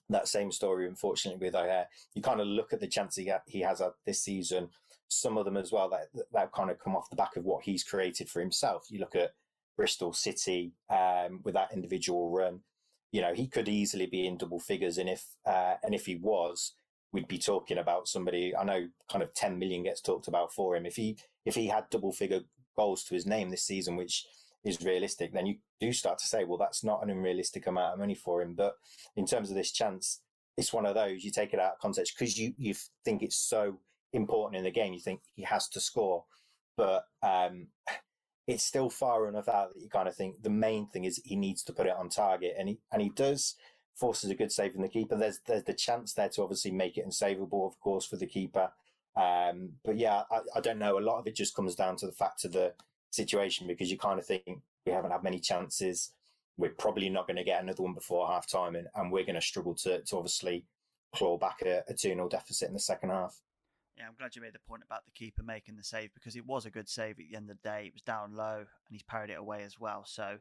[0.09, 1.87] that same story, unfortunately, with O'Hare.
[2.15, 4.69] You kind of look at the chance he, he has this season,
[5.07, 7.63] some of them as well, that, that kind of come off the back of what
[7.63, 8.85] he's created for himself.
[8.89, 9.31] You look at
[9.75, 12.61] Bristol City um, with that individual run.
[13.11, 14.97] You know, he could easily be in double figures.
[14.97, 16.73] And if, uh, and if he was,
[17.13, 20.75] we'd be talking about somebody, I know kind of 10 million gets talked about for
[20.75, 20.85] him.
[20.85, 22.41] If he, if he had double figure
[22.75, 24.25] goals to his name this season, which
[24.65, 27.99] is realistic, then you do start to say, well, that's not an unrealistic amount of
[27.99, 28.55] money for him.
[28.55, 28.73] But
[29.15, 30.21] in terms of this chance,
[30.57, 32.73] it's one of those you take it out of context because you, you
[33.05, 33.79] think it's so
[34.13, 34.93] important in the game.
[34.93, 36.25] You think he has to score,
[36.75, 37.67] but um,
[38.47, 41.35] it's still far enough out that you kind of think the main thing is he
[41.35, 43.55] needs to put it on target, and he and he does.
[43.95, 45.15] Forces a good save from the keeper.
[45.15, 48.69] There's there's the chance there to obviously make it unsavable, of course, for the keeper.
[49.17, 50.99] Um, but yeah, I, I, don't know.
[50.99, 52.73] A lot of it just comes down to the fact of the
[53.09, 54.43] situation because you kind of think
[54.85, 56.11] we haven't had many chances.
[56.57, 59.35] We're probably not going to get another one before half time, and, and we're going
[59.35, 60.65] to struggle to, to obviously
[61.15, 63.41] claw back a, a 2 0 deficit in the second half.
[63.97, 66.45] Yeah, I'm glad you made the point about the keeper making the save because it
[66.45, 67.85] was a good save at the end of the day.
[67.87, 70.03] It was down low and he's parried it away as well.
[70.05, 70.37] So,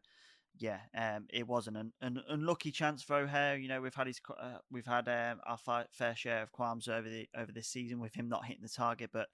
[0.58, 3.56] yeah, um, it was an, an unlucky chance for O'Hare.
[3.56, 5.58] You know, we've had his uh, we've had um, our
[5.90, 9.10] fair share of qualms over the over this season with him not hitting the target,
[9.10, 9.28] but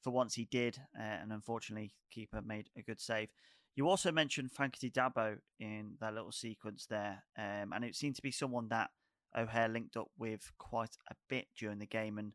[0.00, 3.28] for once he did, uh, and unfortunately, keeper made a good save.
[3.74, 8.22] You also mentioned Frankie Dabo in that little sequence there, um, and it seemed to
[8.22, 8.90] be someone that
[9.36, 12.32] O'Hare linked up with quite a bit during the game, and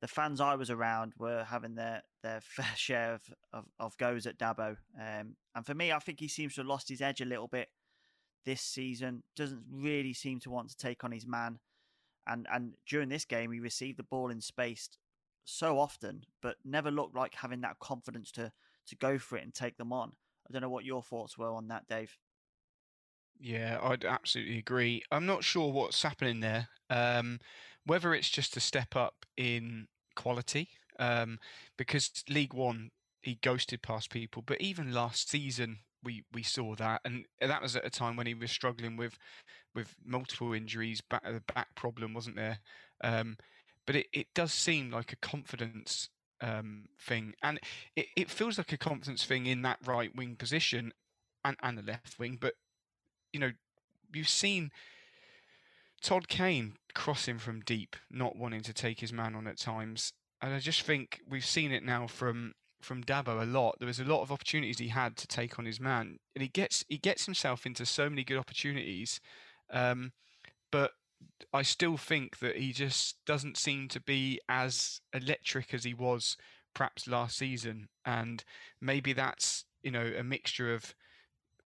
[0.00, 4.26] the fans I was around were having their, their fair share of, of, of goes
[4.26, 4.76] at Dabo.
[4.98, 7.48] Um, and for me, I think he seems to have lost his edge a little
[7.48, 7.68] bit
[8.44, 9.22] this season.
[9.36, 11.58] Doesn't really seem to want to take on his man.
[12.26, 14.88] And and during this game, he received the ball in space
[15.44, 18.52] so often, but never looked like having that confidence to
[18.86, 20.12] to go for it and take them on.
[20.48, 22.18] I don't know what your thoughts were on that, Dave.
[23.38, 25.02] Yeah, I'd absolutely agree.
[25.10, 26.68] I'm not sure what's happening there.
[26.90, 27.40] Um,
[27.90, 30.68] whether it's just a step up in quality,
[31.00, 31.40] um,
[31.76, 37.00] because League One he ghosted past people, but even last season we we saw that,
[37.04, 39.18] and that was at a time when he was struggling with
[39.74, 42.60] with multiple injuries, back the back problem wasn't there.
[43.02, 43.36] Um,
[43.86, 47.58] but it, it does seem like a confidence um, thing, and
[47.96, 50.92] it, it feels like a confidence thing in that right wing position
[51.44, 52.38] and, and the left wing.
[52.40, 52.54] But
[53.32, 53.50] you know,
[54.14, 54.70] you've seen
[56.02, 60.54] Todd Kane crossing from deep, not wanting to take his man on at times, and
[60.54, 63.76] I just think we've seen it now from from Dabo a lot.
[63.78, 66.48] There was a lot of opportunities he had to take on his man, and he
[66.48, 69.20] gets he gets himself into so many good opportunities,
[69.70, 70.12] um,
[70.72, 70.92] but
[71.52, 76.36] I still think that he just doesn't seem to be as electric as he was
[76.74, 78.42] perhaps last season, and
[78.80, 80.94] maybe that's you know a mixture of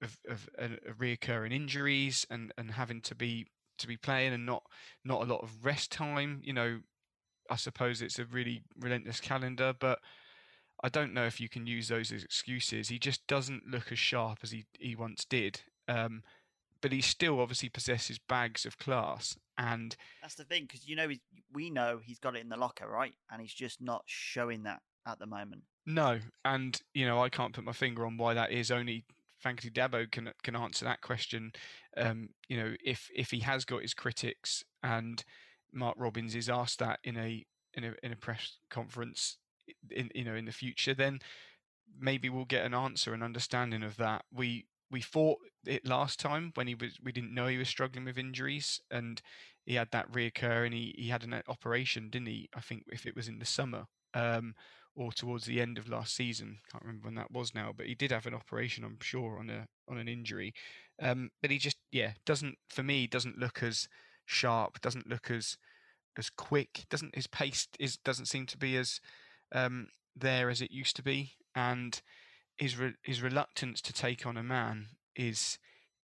[0.03, 3.47] of, of, of reoccurring injuries and, and having to be
[3.79, 4.63] to be playing and not
[5.05, 6.41] not a lot of rest time.
[6.43, 6.81] You know,
[7.51, 10.01] I suppose it's a really relentless calendar, but
[10.83, 12.89] I don't know if you can use those as excuses.
[12.89, 15.61] He just doesn't look as sharp as he, he once did.
[15.89, 16.23] Um,
[16.83, 19.37] but he still obviously possesses bags of class.
[19.59, 21.09] And that's the thing, because you know
[21.53, 23.15] we know he's got it in the locker, right?
[23.31, 25.63] And he's just not showing that at the moment.
[25.87, 28.71] No, and you know I can't put my finger on why that is.
[28.71, 29.05] Only
[29.39, 31.53] Frankie Dabo can can answer that question.
[31.97, 35.23] Um, you know, if if he has got his critics and
[35.73, 37.45] Mark Robins is asked that in a
[37.75, 39.39] in a in a press conference
[39.91, 41.21] in you know in the future, then
[41.99, 44.25] maybe we'll get an answer and understanding of that.
[44.33, 48.05] We we fought it last time when he was we didn't know he was struggling
[48.05, 49.21] with injuries and
[49.65, 52.49] he had that reoccur and he, he had an operation, didn't he?
[52.55, 53.87] I think if it was in the summer.
[54.15, 54.55] Um,
[54.97, 56.59] or towards the end of last season.
[56.73, 59.51] Can't remember when that was now, but he did have an operation, I'm sure, on
[59.51, 60.55] a on an injury.
[61.01, 63.89] Um, but he just, yeah, doesn't for me doesn't look as
[64.25, 65.59] sharp, doesn't look as
[66.17, 66.87] as quick.
[66.89, 69.01] Doesn't his pace is doesn't seem to be as
[69.53, 72.01] um, there as it used to be, and
[72.57, 75.59] his re- his reluctance to take on a man is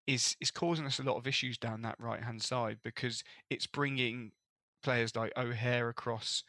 [0.07, 3.66] is is causing us a lot of issues down that right hand side because it's
[3.66, 4.33] bringing
[4.83, 6.42] players like O'Hare across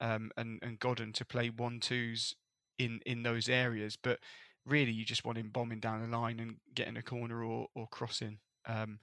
[0.00, 2.34] um, and and Godden to play one twos
[2.78, 4.18] in in those areas, but
[4.66, 7.86] really you just want him bombing down the line and getting a corner or or
[7.88, 8.98] crossing um,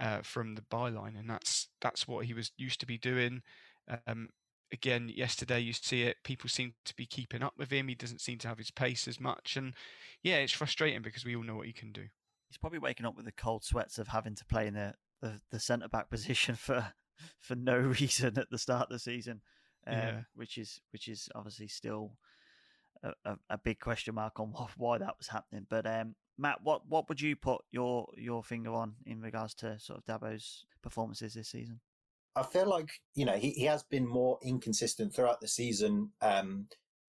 [0.00, 3.42] uh, from the byline, and that's that's what he was used to be doing.
[4.06, 4.28] Um,
[4.72, 6.16] again, yesterday you see it.
[6.24, 7.88] People seem to be keeping up with him.
[7.88, 9.74] He doesn't seem to have his pace as much, and
[10.22, 12.06] yeah, it's frustrating because we all know what he can do.
[12.48, 15.40] He's probably waking up with the cold sweats of having to play in the the,
[15.50, 16.92] the centre back position for
[17.38, 19.42] for no reason at the start of the season,
[19.86, 20.20] um, yeah.
[20.34, 22.12] which is which is obviously still
[23.02, 25.66] a, a, a, big question mark on why that was happening.
[25.68, 29.78] But um, Matt, what what would you put your your finger on in regards to
[29.78, 31.80] sort of Dabo's performances this season?
[32.34, 36.66] I feel like you know he, he has been more inconsistent throughout the season um,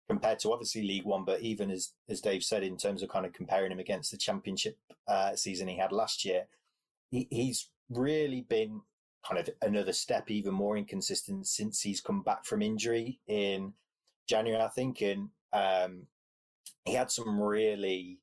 [0.09, 3.25] compared to obviously League One, but even as as Dave said, in terms of kind
[3.25, 6.47] of comparing him against the Championship uh, season he had last year,
[7.11, 8.81] he, he's really been
[9.27, 13.73] kind of another step even more inconsistent since he's come back from injury in
[14.27, 16.07] January, I think, and um,
[16.85, 18.19] he had some really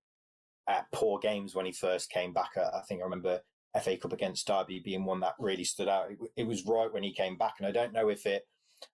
[0.68, 2.50] uh, poor games when he first came back.
[2.56, 3.40] I think I remember
[3.82, 6.10] FA Cup against Derby being one that really stood out.
[6.10, 8.46] It, it, was right when he came back, and I don't know if it,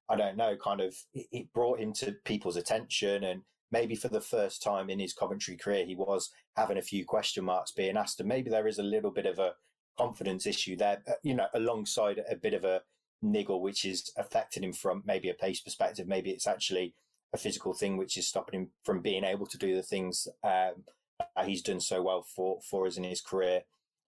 [0.09, 3.42] I don't know, kind of it, it brought him to people's attention, and
[3.73, 7.45] maybe for the first time in his Coventry career, he was having a few question
[7.45, 9.53] marks being asked, and maybe there is a little bit of a
[9.99, 12.83] confidence issue there, uh, you know, alongside a bit of a
[13.23, 16.07] niggle, which is affecting him from maybe a pace perspective.
[16.07, 16.95] Maybe it's actually
[17.33, 20.85] a physical thing which is stopping him from being able to do the things um,
[21.45, 23.63] he's done so well for for us in his career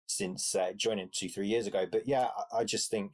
[0.07, 1.87] since uh, joining two three years ago.
[1.91, 3.13] But yeah, I, I, just think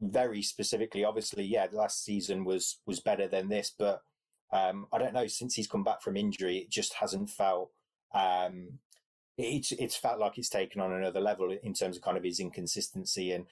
[0.00, 4.02] very specifically, obviously, yeah, last season was was better than this, but
[4.52, 5.26] um, I don't know.
[5.26, 7.70] Since he's come back from injury, it just hasn't felt.
[8.14, 8.78] Um,
[9.42, 12.40] it's it's felt like it's taken on another level in terms of kind of his
[12.40, 13.46] inconsistency and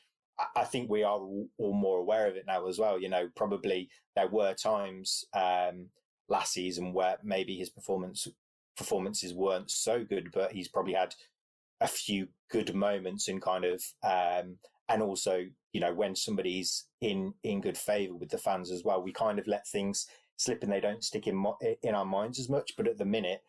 [0.56, 2.98] I think we are all more aware of it now as well.
[2.98, 5.88] You know, probably there were times um,
[6.28, 8.26] last season where maybe his performance
[8.76, 11.14] performances weren't so good, but he's probably had
[11.80, 14.56] a few good moments and kind of um,
[14.88, 19.02] and also you know when somebody's in in good favor with the fans as well
[19.02, 21.44] we kind of let things slip and they don't stick in
[21.82, 23.40] in our minds as much but at the minute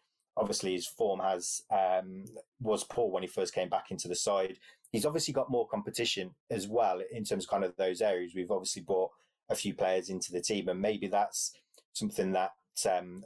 [0.42, 2.26] obviously his form has um,
[2.60, 4.58] was poor when he first came back into the side
[4.92, 8.52] he's obviously got more competition as well in terms of kind of those areas we've
[8.52, 9.12] obviously brought
[9.50, 11.54] a few players into the team and maybe that's
[11.94, 12.52] something that
[12.90, 13.24] um,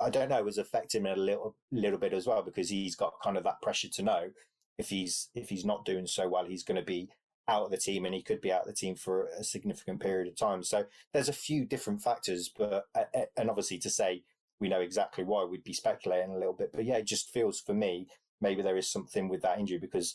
[0.00, 3.20] I don't know, has affected him a little little bit as well because he's got
[3.22, 4.30] kind of that pressure to know
[4.78, 7.08] if he's if he's not doing so well, he's going to be
[7.48, 10.00] out of the team and he could be out of the team for a significant
[10.00, 10.62] period of time.
[10.62, 14.22] So there's a few different factors, but uh, uh, and obviously to say
[14.60, 17.60] we know exactly why we'd be speculating a little bit, but yeah, it just feels
[17.60, 18.06] for me
[18.40, 20.14] maybe there is something with that injury because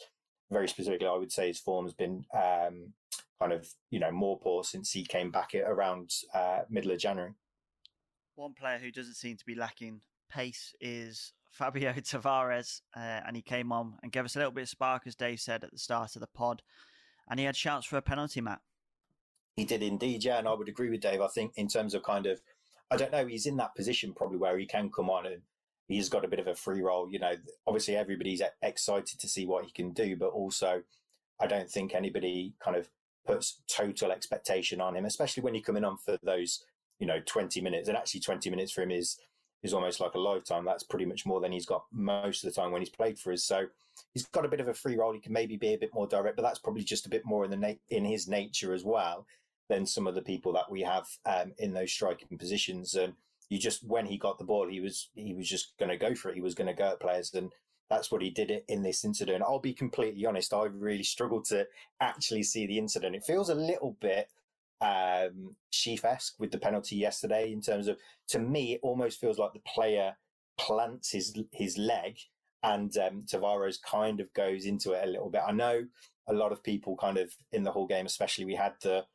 [0.52, 2.94] very specifically, I would say his form has been um,
[3.40, 7.34] kind of you know more poor since he came back around uh, middle of January.
[8.36, 13.42] One player who doesn't seem to be lacking pace is Fabio Tavares, uh, and he
[13.42, 15.78] came on and gave us a little bit of spark, as Dave said at the
[15.78, 16.62] start of the pod,
[17.30, 18.62] and he had chance for a penalty, Matt.
[19.56, 21.22] He did indeed, yeah, and I would agree with Dave.
[21.22, 22.42] I think in terms of kind of,
[22.92, 25.42] I don't know, he's in that position probably where he can come on and
[25.88, 27.12] he's got a bit of a free role.
[27.12, 27.34] You know,
[27.68, 30.84] obviously everybody's excited to see what he can do, but also
[31.40, 32.90] I don't think anybody kind of
[33.26, 36.64] puts total expectation on him, especially when you come in on for those
[37.00, 37.88] you know, 20 minutes.
[37.88, 39.18] And actually, 20 minutes for him is
[39.64, 40.64] is almost like a lifetime.
[40.64, 43.34] That's pretty much more than he's got most of the time when he's played for
[43.34, 43.44] us.
[43.44, 43.66] So
[44.14, 45.12] he's got a bit of a free role.
[45.12, 47.46] He can maybe be a bit more direct, but that's probably just a bit more
[47.46, 49.26] in the na- in his nature as well
[49.70, 52.96] than some of the people that we have um, in those striking positions.
[52.96, 53.14] And
[53.50, 56.16] you just when he got the ball, he was he was just going to go
[56.16, 56.36] for it.
[56.36, 57.52] He was going to go at players, and
[57.90, 59.44] that's what he did in this incident.
[59.44, 60.54] I'll be completely honest.
[60.54, 61.68] I really struggled to
[62.00, 63.16] actually see the incident.
[63.16, 64.30] It feels a little bit
[64.82, 67.98] um, Sheaf-esque with the penalty yesterday in terms of,
[68.30, 70.18] to me, it almost feels like the player
[70.58, 72.18] plants his his leg
[72.64, 75.42] and um, Tavares kind of goes into it a little bit.
[75.48, 75.86] I know
[76.28, 79.06] a lot of people kind of in the whole game, especially we had the,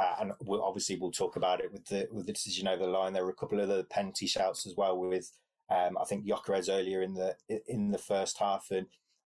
[0.00, 2.90] uh, and we'll, obviously we'll talk about it with the with the decision over the
[2.90, 3.12] line.
[3.12, 5.30] There were a couple of other penalty shouts as well with,
[5.70, 7.36] um, I think Gyökeres earlier in the
[7.66, 8.86] in the first half, and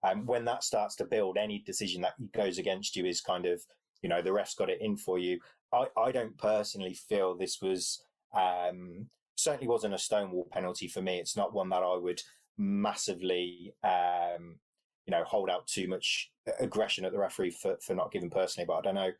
[0.08, 3.60] um, when that starts to build, any decision that goes against you is kind of
[4.00, 5.40] you know the ref's got it in for you.
[5.72, 9.06] I, I don't personally feel this was um,
[9.36, 11.18] certainly wasn't a stonewall penalty for me.
[11.18, 12.22] It's not one that I would
[12.56, 14.60] massively um,
[15.04, 18.66] you know hold out too much aggression at the referee for, for not giving personally.
[18.66, 19.10] But I don't know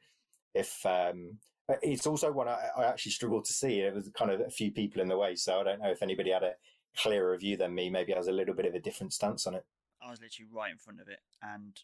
[0.55, 1.39] if um,
[1.83, 3.81] it's also one I, I actually struggled to see.
[3.81, 6.03] It was kind of a few people in the way, so I don't know if
[6.03, 6.55] anybody had a
[6.97, 7.91] clearer view than me.
[7.91, 9.65] Maybe has a little bit of a different stance on it.
[10.03, 11.79] I was literally right in front of it, and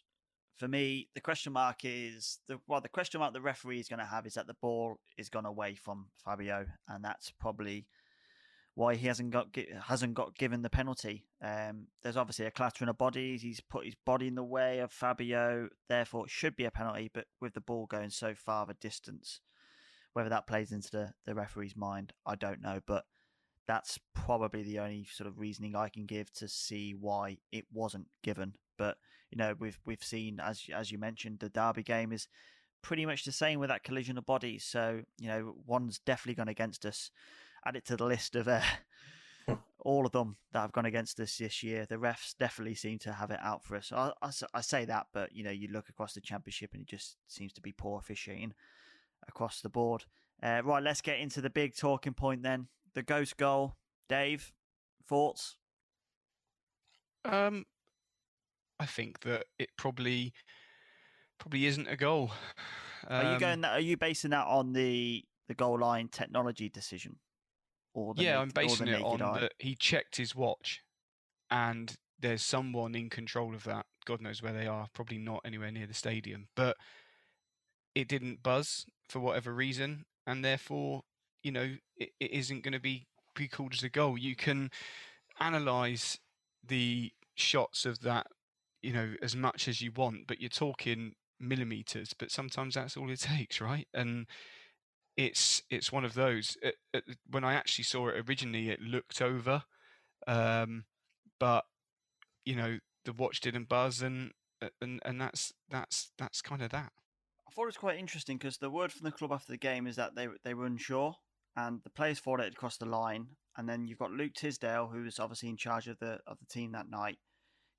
[0.57, 3.99] for me, the question mark is the well, the question mark the referee is going
[3.99, 7.85] to have is that the ball is gone away from Fabio, and that's probably
[8.77, 9.47] why he hasn't got
[9.87, 11.25] hasn't got given the penalty.
[11.41, 13.41] Um, there's obviously a clattering of bodies.
[13.41, 17.09] He's put his body in the way of Fabio, therefore it should be a penalty.
[17.11, 19.41] But with the ball going so far a distance,
[20.13, 22.79] whether that plays into the, the referee's mind, I don't know.
[22.85, 23.05] But
[23.67, 28.05] that's probably the only sort of reasoning I can give to see why it wasn't
[28.21, 28.53] given.
[28.77, 28.97] But
[29.31, 32.27] you know, we've we've seen as as you mentioned, the Derby game is
[32.83, 34.65] pretty much the same with that collision of bodies.
[34.65, 37.09] So you know, one's definitely gone against us.
[37.65, 38.61] Add it to the list of uh,
[39.79, 41.85] all of them that have gone against us this year.
[41.87, 43.91] The refs definitely seem to have it out for us.
[43.91, 46.87] I, I, I say that, but you know, you look across the championship and it
[46.87, 48.53] just seems to be poor officiating
[49.27, 50.05] across the board.
[50.41, 52.67] Uh, right, let's get into the big talking point then.
[52.93, 53.75] The ghost goal,
[54.07, 54.51] Dave.
[55.07, 55.57] Thoughts?
[57.23, 57.65] Um,
[58.79, 60.33] I think that it probably
[61.39, 62.31] probably isn't a goal.
[63.07, 63.61] Um, are you going?
[63.61, 67.17] That, are you basing that on the the goal line technology decision?
[67.97, 70.81] Or yeah, naked, I'm basing it on that he checked his watch,
[71.49, 73.87] and there's someone in control of that.
[74.05, 74.87] God knows where they are.
[74.93, 76.77] Probably not anywhere near the stadium, but
[77.95, 81.01] it didn't buzz for whatever reason, and therefore,
[81.41, 84.15] you know, it, it isn't going to be be called as a goal.
[84.15, 84.69] You can
[85.39, 86.19] analyze
[86.63, 88.27] the shots of that
[88.81, 93.09] you know as much as you want but you're talking millimeters but sometimes that's all
[93.11, 94.25] it takes right and
[95.17, 99.21] it's it's one of those it, it, when i actually saw it originally it looked
[99.21, 99.63] over
[100.27, 100.83] um,
[101.39, 101.63] but
[102.43, 106.69] you know the watch didn't buzz and uh, and and that's that's that's kind of
[106.69, 106.91] that
[107.47, 109.87] i thought it was quite interesting because the word from the club after the game
[109.87, 111.15] is that they they were unsure
[111.55, 115.03] and the players thought it across the line and then you've got luke tisdale who
[115.03, 117.17] was obviously in charge of the of the team that night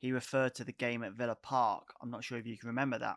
[0.00, 1.92] he referred to the game at Villa Park.
[2.00, 3.16] I'm not sure if you can remember that,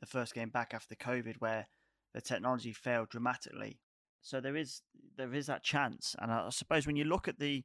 [0.00, 1.68] the first game back after COVID, where
[2.14, 3.80] the technology failed dramatically.
[4.20, 4.82] So there is
[5.16, 7.64] there is that chance, and I suppose when you look at the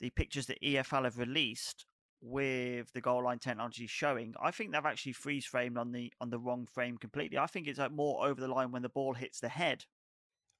[0.00, 1.86] the pictures that EFL have released
[2.20, 6.30] with the goal line technology showing, I think they've actually freeze framed on the on
[6.30, 7.38] the wrong frame completely.
[7.38, 9.84] I think it's like more over the line when the ball hits the head.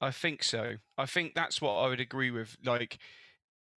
[0.01, 0.75] I think so.
[0.97, 2.57] I think that's what I would agree with.
[2.65, 2.99] Like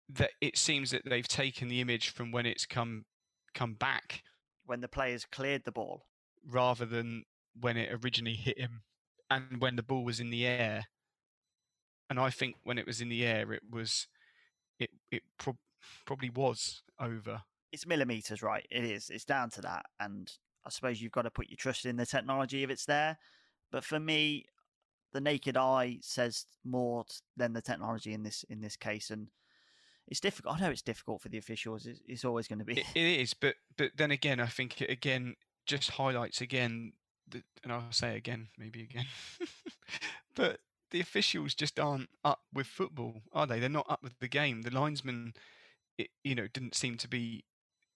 [0.10, 3.06] that, it seems that they've taken the image from when it's come
[3.54, 4.24] come back
[4.66, 6.06] when the players cleared the ball
[6.46, 7.24] rather than
[7.60, 8.82] when it originally hit him
[9.34, 10.86] and when the ball was in the air.
[12.10, 14.08] And I think when it was in the air, it was
[14.80, 15.58] it it pro-
[16.06, 17.44] probably was over.
[17.72, 18.66] It's millimeters, right?
[18.70, 19.10] It is.
[19.10, 20.32] It's down to that, and
[20.66, 23.18] I suppose you've got to put your trust in the technology if it's there.
[23.72, 24.46] But for me,
[25.12, 27.06] the naked eye says more
[27.36, 29.30] than the technology in this in this case, and
[30.08, 30.56] it's difficult.
[30.56, 31.86] I know it's difficult for the officials.
[31.86, 32.80] It's, it's always going to be.
[32.80, 36.94] It, it is, but but then again, I think it again just highlights again,
[37.30, 39.06] the, and I'll say again, maybe again,
[40.36, 40.60] but
[40.92, 43.60] the officials just aren't up with football, are they?
[43.60, 44.62] They're not up with the game.
[44.62, 45.34] The linesman,
[45.98, 47.44] it, you know, didn't seem to be.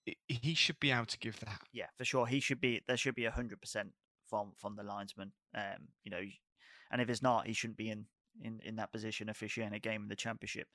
[0.06, 1.60] It, he should be able to give that.
[1.72, 2.26] Yeah, for sure.
[2.26, 2.82] He should be.
[2.88, 3.92] There should be hundred percent
[4.28, 5.32] from from the linesman.
[5.56, 6.22] Um, you know,
[6.92, 8.06] and if it's not, he shouldn't be in
[8.42, 10.68] in in that position officiating a game in the championship.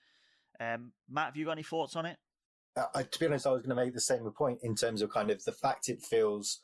[0.60, 2.18] Um, Matt, have you got any thoughts on it?
[2.76, 5.10] Uh, to be honest, I was going to make the same point in terms of
[5.10, 6.60] kind of the fact it feels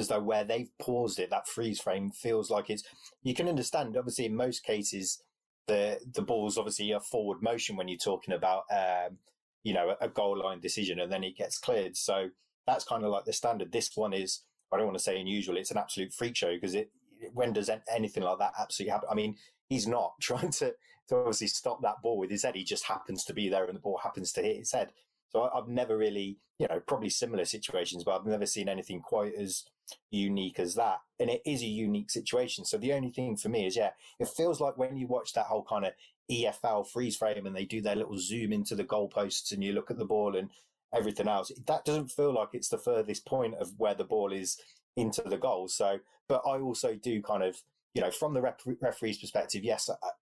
[0.00, 2.82] as though where they've paused it, that freeze frame feels like it's.
[3.22, 5.22] You can understand, obviously, in most cases,
[5.68, 9.18] the the ball's obviously a forward motion when you're talking about, um,
[9.62, 11.96] you know, a goal line decision, and then it gets cleared.
[11.96, 12.30] So
[12.66, 13.72] that's kind of like the standard.
[13.72, 14.42] This one is,
[14.72, 15.56] I don't want to say unusual.
[15.56, 16.90] It's an absolute freak show because it.
[17.34, 19.08] When does anything like that absolutely happen?
[19.12, 19.36] I mean,
[19.68, 20.74] he's not trying to
[21.10, 22.54] to obviously stop that ball with his head.
[22.54, 24.92] He just happens to be there and the ball happens to hit his head.
[25.30, 29.00] So I, have never really, you know, probably similar situations, but I've never seen anything
[29.00, 29.64] quite as
[30.10, 31.00] unique as that.
[31.18, 32.64] And it is a unique situation.
[32.64, 35.46] So the only thing for me is, yeah, it feels like when you watch that
[35.46, 35.92] whole kind of
[36.30, 39.90] EFL freeze frame and they do their little zoom into the goalposts and you look
[39.90, 40.50] at the ball and
[40.94, 44.60] everything else, that doesn't feel like it's the furthest point of where the ball is
[44.96, 45.68] into the goal.
[45.68, 47.60] So, but I also do kind of,
[47.94, 49.90] you know, from the ref- referee's perspective, yes,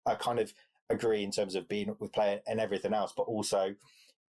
[0.05, 0.53] I kind of
[0.89, 3.75] agree in terms of being with player and everything else, but also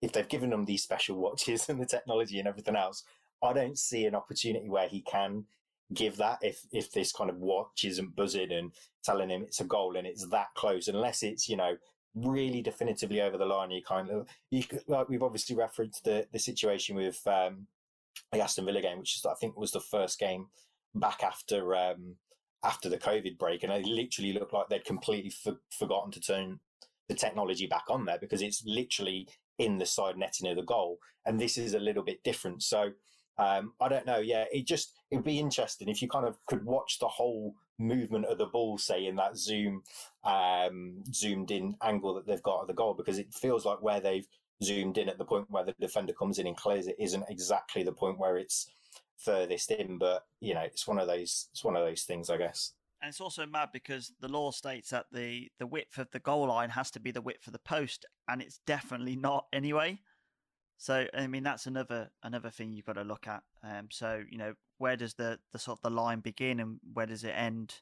[0.01, 3.03] if they've given them these special watches and the technology and everything else,
[3.46, 5.46] I don't see an opportunity where he can
[5.93, 8.72] give that if if this kind of watch isn't buzzing and
[9.04, 11.78] telling him it's a goal and it's that close, unless it's you know
[12.16, 13.72] really definitively over the line.
[13.72, 17.68] You kind of you like we've obviously referenced the the situation with um,
[18.32, 20.48] the Aston Villa game, which is I think was the first game
[20.93, 22.16] back after um,
[22.64, 26.60] after the COVID break, and they literally looked like they'd completely for, forgotten to turn
[27.08, 29.28] the technology back on there because it's literally
[29.60, 32.64] in the side netting of the goal, and this is a little bit different.
[32.64, 32.91] So
[33.38, 34.20] um, I don't know.
[34.20, 38.26] Yeah, it just it'd be interesting if you kind of could watch the whole movement
[38.26, 39.84] of the ball, say in that zoom
[40.24, 44.00] um, zoomed in angle that they've got at the goal, because it feels like where
[44.00, 44.28] they've
[44.64, 47.84] zoomed in at the point where the defender comes in and clears it isn't exactly
[47.84, 48.72] the point where it's
[49.18, 49.98] furthest in.
[49.98, 52.72] But you know, it's one of those it's one of those things, I guess.
[53.02, 56.48] And it's also mad because the law states that the the width of the goal
[56.48, 60.00] line has to be the width of the post, and it's definitely not anyway.
[60.78, 63.43] So I mean that's another another thing you've got to look at.
[63.63, 67.05] Um, so you know where does the the sort of the line begin and where
[67.05, 67.76] does it end?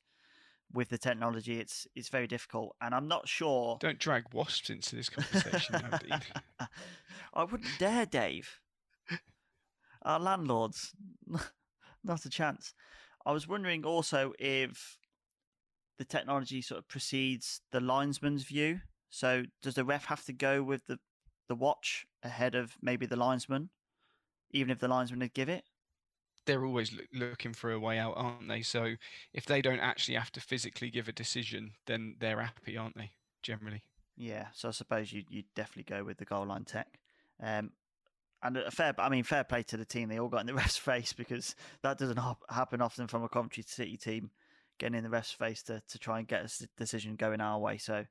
[0.72, 3.78] With the technology, it's it's very difficult, and I'm not sure.
[3.80, 5.76] Don't drag wasps into this conversation,
[6.10, 6.20] now.
[7.34, 8.60] I wouldn't dare, Dave.
[10.02, 10.96] Our landlords,
[12.04, 12.74] not a chance.
[13.24, 14.98] I was wondering also if
[15.98, 18.82] the technology sort of precedes the linesman's view.
[19.10, 20.98] So does the ref have to go with the
[21.48, 23.70] the watch ahead of maybe the linesman,
[24.52, 25.64] even if the linesman would give it?
[26.46, 28.62] They're always looking for a way out, aren't they?
[28.62, 28.96] So
[29.34, 33.12] if they don't actually have to physically give a decision, then they're happy, aren't they?
[33.42, 33.84] Generally.
[34.18, 34.48] Yeah.
[34.54, 37.00] So I suppose you you definitely go with the goal line tech.
[37.42, 37.72] Um,
[38.44, 40.10] and a fair, I mean, fair play to the team.
[40.10, 42.20] They all got in the ref's face because that doesn't
[42.50, 44.32] happen often from a Coventry City team
[44.80, 47.78] getting in the ref's face to, to try and get a decision going our way.
[47.78, 48.06] So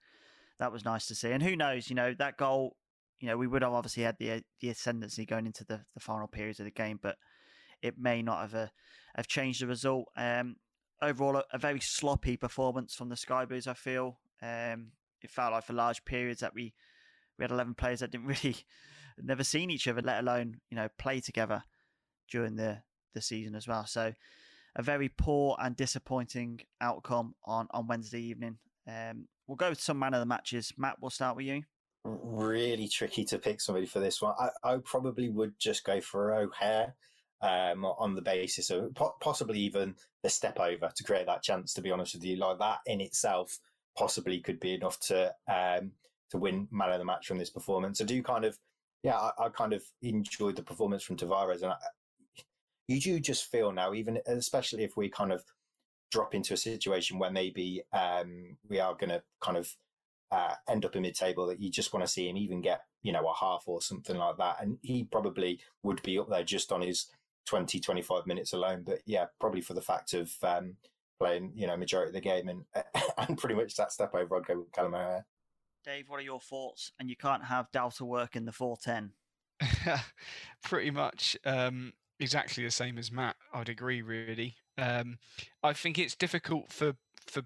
[0.59, 1.31] that was nice to see.
[1.31, 2.77] And who knows, you know, that goal
[3.23, 6.27] you know, we would have obviously had the the ascendancy going into the, the final
[6.27, 7.17] periods of the game, but
[7.81, 8.67] it may not have uh,
[9.15, 10.09] have changed the result.
[10.17, 10.57] Um,
[11.01, 13.69] overall, a, a, very sloppy performance from the Sky Blues.
[13.69, 14.89] I feel um,
[15.23, 16.75] it felt like for large periods that we
[17.39, 18.57] we had eleven players that didn't really
[19.23, 21.63] never seen each other, let alone you know play together
[22.29, 22.79] during the
[23.15, 23.87] the season as well.
[23.87, 24.15] So
[24.75, 28.59] a very poor and disappointing outcome on on Wednesday evening.
[28.89, 30.73] Um, we'll go with some man of the matches.
[30.77, 31.63] Matt, we'll start with you
[32.05, 34.35] really tricky to pick somebody for this one.
[34.39, 36.95] I, I probably would just go for O'Hare
[37.41, 41.75] um, on the basis of po- possibly even the step over to create that chance.
[41.75, 43.59] To be honest with you, like that in itself
[43.97, 45.93] possibly could be enough to um,
[46.31, 48.01] to win man of the match from this performance.
[48.01, 48.59] I do kind of,
[49.03, 51.77] yeah, I, I kind of enjoyed the performance from Tavares, and I,
[52.89, 55.45] you do just feel now, even especially if we kind of
[56.11, 59.75] drop into a situation where maybe um, we are going to kind of
[60.33, 63.13] uh, end up in mid-table that you just want to see him even get you
[63.13, 64.57] know a half or something like that.
[64.61, 67.07] And he probably would be up there just on his
[67.47, 68.83] 20 25 minutes alone.
[68.85, 70.77] But yeah probably for the fact of um,
[71.21, 72.65] playing you know majority of the game and
[73.19, 75.27] and pretty much that step over I'd go with Callum O'Hare.
[75.85, 76.93] Dave what are your thoughts?
[76.99, 79.13] And you can't have Delta work in the 410
[80.65, 84.57] pretty much um, exactly the same as Matt I'd agree really.
[84.79, 85.19] Um,
[85.63, 86.95] I think it's difficult for
[87.27, 87.43] for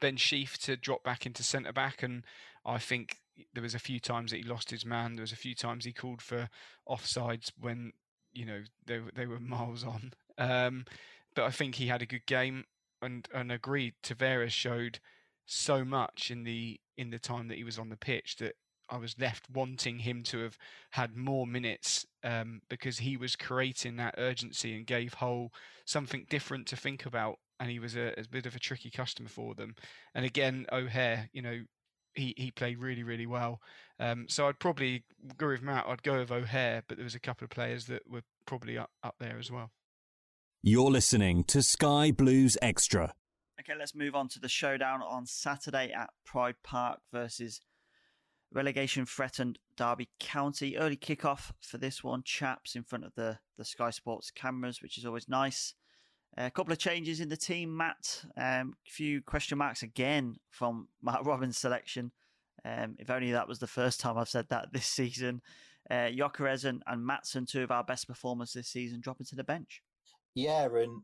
[0.00, 2.24] Ben Sheaf to drop back into centre back, and
[2.64, 3.18] I think
[3.54, 5.14] there was a few times that he lost his man.
[5.14, 6.48] There was a few times he called for
[6.88, 7.92] offsides when
[8.32, 10.12] you know they they were miles on.
[10.38, 10.84] Um,
[11.34, 12.64] but I think he had a good game,
[13.02, 13.94] and and agreed.
[14.02, 15.00] Tavares showed
[15.46, 18.56] so much in the in the time that he was on the pitch that
[18.88, 20.58] I was left wanting him to have
[20.90, 25.52] had more minutes um, because he was creating that urgency and gave Hull
[25.84, 29.28] something different to think about and he was a, a, bit of a tricky customer
[29.28, 29.74] for them.
[30.14, 31.60] And again, O'Hare, you know,
[32.14, 33.60] he, he played really, really well.
[34.00, 35.04] Um, so I'd probably
[35.36, 35.86] go with Matt.
[35.86, 38.90] I'd go with O'Hare, but there was a couple of players that were probably up,
[39.02, 39.70] up there as well.
[40.62, 43.14] You're listening to Sky Blues Extra.
[43.60, 47.60] Okay, let's move on to the showdown on Saturday at Pride Park versus
[48.52, 50.76] relegation threatened Derby County.
[50.76, 54.98] Early kickoff for this one, chaps, in front of the, the Sky Sports cameras, which
[54.98, 55.74] is always nice.
[56.38, 58.24] A couple of changes in the team, Matt.
[58.36, 62.12] A um, few question marks again from Mark Robins' selection.
[62.64, 65.40] Um, if only that was the first time I've said that this season.
[65.90, 69.44] Uh, Gyökeres and, and Maatsen, two of our best performers this season, dropping to the
[69.44, 69.82] bench.
[70.34, 71.02] Yeah, and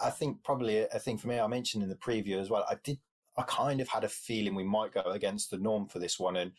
[0.00, 2.76] I think probably a thing for me, I mentioned in the preview as well, I
[2.82, 2.98] did,
[3.36, 6.36] I kind of had a feeling we might go against the norm for this one
[6.36, 6.52] and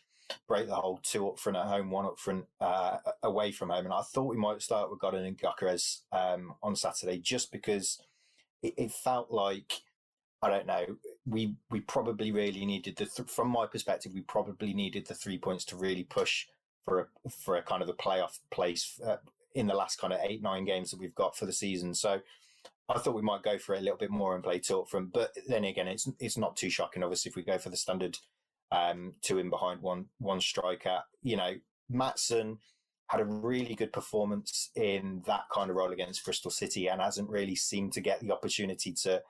[0.48, 3.84] break the whole two up front at home, one up front uh, away from home.
[3.84, 8.00] And I thought we might start with Godden and Gyökeres um, on Saturday just because
[8.62, 9.82] it, it felt like
[10.42, 10.84] I don't know.
[11.26, 15.38] We we probably really needed the th- from my perspective, we probably needed the three
[15.38, 16.46] points to really push
[16.84, 19.16] for a for a kind of a playoff place uh,
[19.54, 21.94] in the last kind of eight nine games that we've got for the season.
[21.94, 22.20] So
[22.88, 25.06] I thought we might go for it a little bit more and play talk from.
[25.06, 27.02] But then again, it's it's not too shocking.
[27.02, 28.18] Obviously, if we go for the standard
[28.72, 31.54] um, two in behind one one striker, you know,
[31.92, 32.58] Maatsen
[33.08, 37.28] had a really good performance in that kind of role against Bristol City and hasn't
[37.28, 39.22] really seemed to get the opportunity to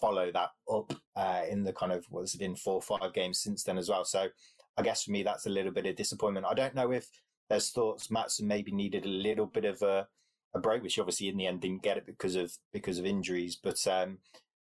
[0.00, 3.40] follow that up uh, in the kind of what's it been four or five games
[3.40, 4.04] since then as well.
[4.04, 4.28] So
[4.76, 6.46] I guess for me that's a little bit of disappointment.
[6.46, 7.08] I don't know if
[7.48, 10.08] there's thoughts Maatsen maybe needed a little bit of a,
[10.54, 13.56] a break, which obviously in the end didn't get it because of because of injuries.
[13.62, 14.18] But um,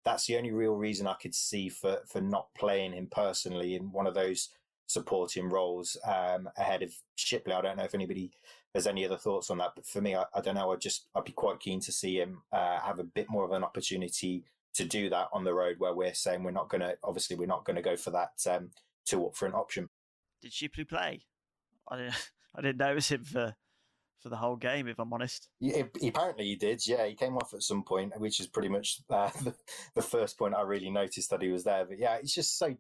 [0.05, 3.93] that's the only real reason I could see for for not playing him personally in
[3.93, 4.51] one of those
[4.87, 7.53] supporting roles um, ahead of Shipley.
[7.53, 8.33] I don't know if anybody
[8.75, 10.73] has any other thoughts on that, but for me, I, I don't know.
[10.73, 13.53] I just I'd be quite keen to see him uh, have a bit more of
[13.53, 14.45] an opportunity
[14.75, 16.97] to do that on the road, where we're saying we're not going to.
[17.03, 18.71] Obviously, we're not going to go for that um,
[19.05, 19.89] two up front option.
[20.41, 21.23] Did Shipley play?
[21.89, 22.31] I didn't.
[22.55, 23.57] I didn't notice him for
[24.23, 25.49] for the whole game, if I'm honest.
[25.61, 26.87] Yeah, apparently he did.
[26.87, 29.55] Yeah, he came off at some point, which is pretty much uh, the,
[29.95, 31.85] the, first point I really noticed that he was there.
[31.85, 32.75] But yeah, it's just so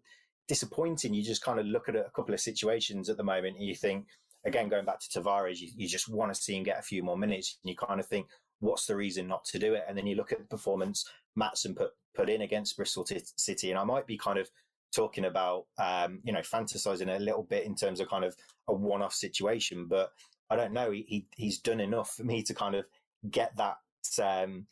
[0.48, 1.14] disappointing.
[1.14, 3.74] You just kind of look at a couple of situations at the moment and you
[3.74, 4.06] think,
[4.46, 7.02] again, going back to Tavares, you, you just want to see him get a few
[7.02, 7.58] more minutes.
[7.62, 8.26] And you kind of think,
[8.60, 9.84] what's the reason not to do it?
[9.88, 11.04] And then you look at the performance
[11.38, 13.70] Maatsen put, put in against Bristol City.
[13.70, 14.48] And I might be kind of
[14.94, 18.36] talking about, um, you know, fantasizing a little bit in terms of kind of
[18.68, 20.10] a one off situation, but
[20.50, 20.90] I don't know.
[20.90, 22.86] He, he, he's done enough for me to kind of
[23.30, 23.78] get that,
[24.22, 24.66] um,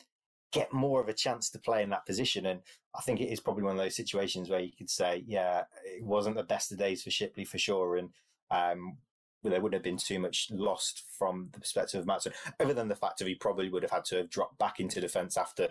[0.53, 2.47] get more of a chance to play in that position.
[2.47, 2.61] And
[2.95, 6.05] I think it is probably one of those situations where you could say, yeah, it
[6.05, 7.97] wasn't the best of days for Shipley for sure.
[7.97, 8.11] And,
[8.51, 8.99] um,
[9.43, 12.95] there wouldn't have been too much lost from the perspective of Maatsen, other than the
[12.95, 15.68] fact that he probably would have had to have dropped back into defence after,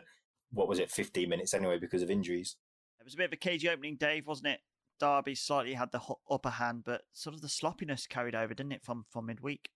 [0.51, 2.55] what was it, 15 minutes anyway, because of injuries.
[2.99, 4.61] It was a bit of a cagey opening, Dave, wasn't it?
[4.99, 8.83] Derby slightly had the upper hand, but sort of the sloppiness carried over, didn't it,
[8.83, 9.69] from, from midweek?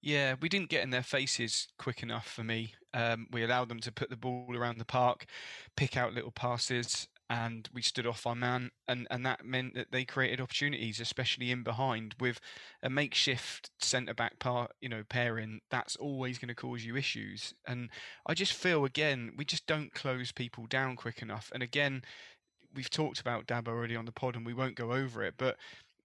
[0.00, 2.74] Yeah, we didn't get in their faces quick enough for me.
[2.94, 5.26] Um, we allowed them to put the ball around the park,
[5.76, 9.90] pick out little passes, and we stood off our man, and, and that meant that
[9.90, 12.40] they created opportunities, especially in behind with
[12.82, 15.60] a makeshift centre back part, you know, pairing.
[15.70, 17.90] That's always going to cause you issues, and
[18.24, 21.50] I just feel again we just don't close people down quick enough.
[21.52, 22.02] And again,
[22.74, 25.56] we've talked about Dab already on the pod, and we won't go over it, but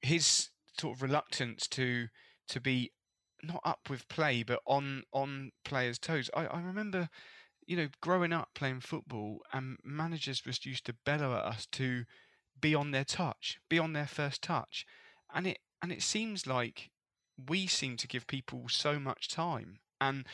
[0.02, 2.08] his sort of reluctance to
[2.50, 2.92] to be
[3.44, 6.30] not up with play, but on on players' toes.
[6.36, 7.10] I, I remember,
[7.66, 12.06] you know, growing up playing football, and managers just used to bellow at us to
[12.60, 14.86] be on their touch, be on their first touch,
[15.34, 16.90] and it and it seems like
[17.50, 20.26] we seem to give people so much time, and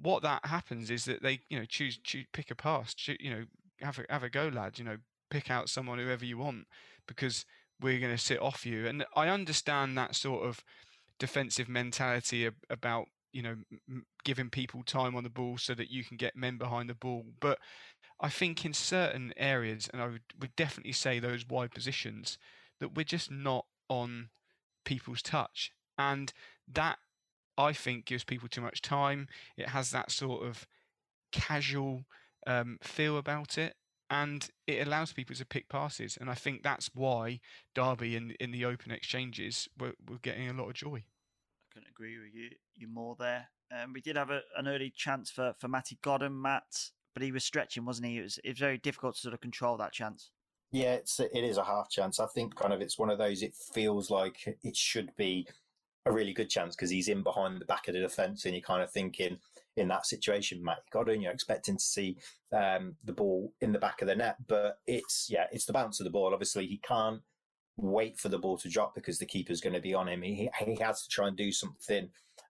[0.00, 3.30] what that happens is that they, you know, choose, choose pick a pass, choose, you
[3.30, 3.44] know,
[3.80, 4.98] have a have a go, lad, you know,
[5.30, 6.66] pick out someone whoever you want
[7.06, 7.44] because
[7.80, 10.64] we're going to sit off you, and I understand that sort of
[11.18, 13.56] defensive mentality about you know
[14.24, 17.24] giving people time on the ball so that you can get men behind the ball.
[17.40, 17.58] But
[18.20, 22.38] I think in certain areas, and I would, would definitely say those wide positions,
[22.80, 24.30] that we're just not on
[24.84, 26.32] people's touch, and
[26.72, 26.98] that
[27.58, 29.28] I think gives people too much time.
[29.56, 30.66] It has that sort of
[31.32, 32.04] casual
[32.46, 33.74] um, feel about it,
[34.10, 36.16] and it allows people to pick passes.
[36.20, 37.40] And I think that's why
[37.74, 41.04] Derby in in the open exchanges were, were getting a lot of joy.
[41.04, 43.48] I couldn't agree with you you more there.
[43.72, 47.32] Um, we did have a, an early chance for for Matty Godden, Matt, but he
[47.32, 48.18] was stretching, wasn't he?
[48.18, 50.30] It was it was very difficult to sort of control that chance.
[50.72, 52.20] Yeah, it's it is a half chance.
[52.20, 53.42] I think kind of it's one of those.
[53.42, 55.48] It feels like it should be
[56.04, 58.62] a really good chance because he's in behind the back of the defence, and you're
[58.62, 59.38] kind of thinking
[59.76, 62.16] in that situation, Matt Godden, you're expecting to see
[62.52, 66.00] um, the ball in the back of the net, but it's yeah, it's the bounce
[66.00, 66.32] of the ball.
[66.32, 67.20] Obviously, he can't
[67.76, 70.22] wait for the ball to drop because the keeper's going to be on him.
[70.22, 72.08] He he has to try and do something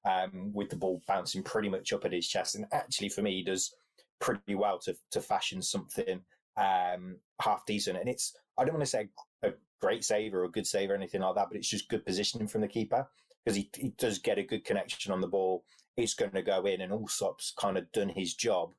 [0.08, 3.36] um, with the ball bouncing pretty much up at his chest, and actually for me,
[3.36, 3.74] he does
[4.20, 6.20] pretty well to to fashion something
[6.56, 7.98] um, half decent.
[7.98, 9.08] And it's I don't want to say
[9.42, 12.06] a great save or a good save or anything like that, but it's just good
[12.06, 13.06] positioning from the keeper
[13.44, 15.64] because he, he does get a good connection on the ball
[15.96, 18.70] it's going to go in, and Allsop's kind of done his job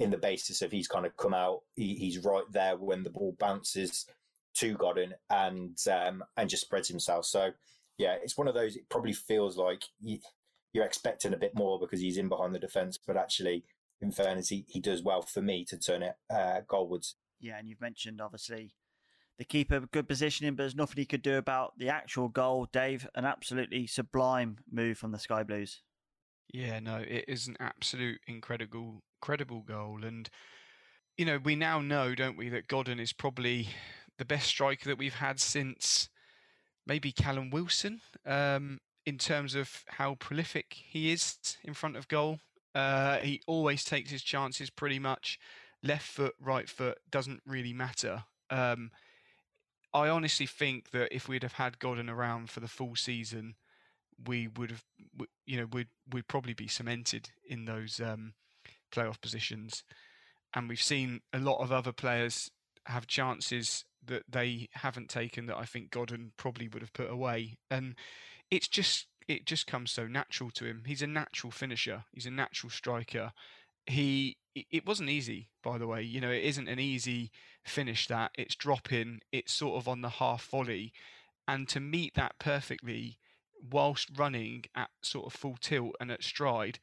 [0.00, 3.10] in the basis of he's kind of come out, he, he's right there when the
[3.10, 4.06] ball bounces
[4.54, 7.26] to Godden and um, and just spreads himself.
[7.26, 7.50] So
[7.98, 8.76] yeah, it's one of those.
[8.76, 10.18] It probably feels like you,
[10.72, 13.64] you're expecting a bit more because he's in behind the defence, but actually,
[14.00, 17.14] in fairness, he, he does well for me to turn it uh, goalwards.
[17.38, 18.72] Yeah, and you've mentioned obviously
[19.38, 22.68] the keeper good positioning, but there's nothing he could do about the actual goal.
[22.72, 25.82] Dave, an absolutely sublime move from the Sky Blues.
[26.52, 30.28] Yeah, no, it is an absolute incredible, credible goal, and
[31.16, 33.68] you know we now know, don't we, that Godden is probably
[34.18, 36.08] the best striker that we've had since
[36.86, 42.40] maybe Callum Wilson um, in terms of how prolific he is in front of goal.
[42.74, 45.38] Uh, he always takes his chances pretty much.
[45.82, 48.24] Left foot, right foot doesn't really matter.
[48.50, 48.90] Um,
[49.94, 53.54] I honestly think that if we'd have had Godden around for the full season,
[54.26, 54.84] we would have,
[55.46, 58.34] you know, we'd we'd probably be cemented in those um,
[58.92, 59.84] playoff positions.
[60.54, 62.50] And we've seen a lot of other players
[62.86, 67.58] have chances that they haven't taken that I think Godden probably would have put away.
[67.70, 67.94] And
[68.50, 70.82] it's just it just comes so natural to him.
[70.86, 72.04] He's a natural finisher.
[72.12, 73.32] He's a natural striker.
[73.86, 76.02] He it wasn't easy, by the way.
[76.02, 77.30] You know, it isn't an easy
[77.64, 78.32] finish that.
[78.36, 80.92] It's dropping, it's sort of on the half volley.
[81.46, 83.18] And to meet that perfectly
[83.70, 86.78] whilst running at sort of full tilt and at stride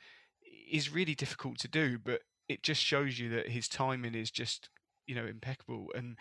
[0.71, 4.69] is really difficult to do, but it just shows you that his timing is just,
[5.05, 5.87] you know, impeccable.
[5.95, 6.17] And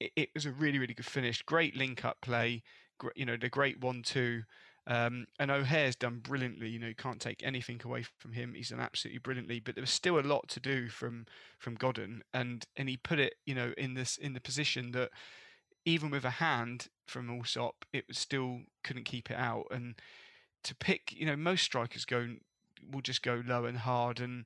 [0.00, 1.42] it, it was a really, really good finish.
[1.42, 2.62] Great link up play,
[3.14, 4.42] you know, the great one two.
[4.88, 6.68] Um, and O'Hare's done brilliantly.
[6.68, 8.54] You know, you can't take anything away from him.
[8.54, 9.58] He's done absolutely brilliantly.
[9.58, 11.26] But there was still a lot to do from
[11.58, 15.10] from Godden, and and he put it, you know, in this in the position that
[15.86, 19.66] even with a hand from Allsop, it was still couldn't keep it out.
[19.70, 19.94] And
[20.64, 22.34] to pick, you know, most strikers go
[22.92, 24.44] will just go low and hard and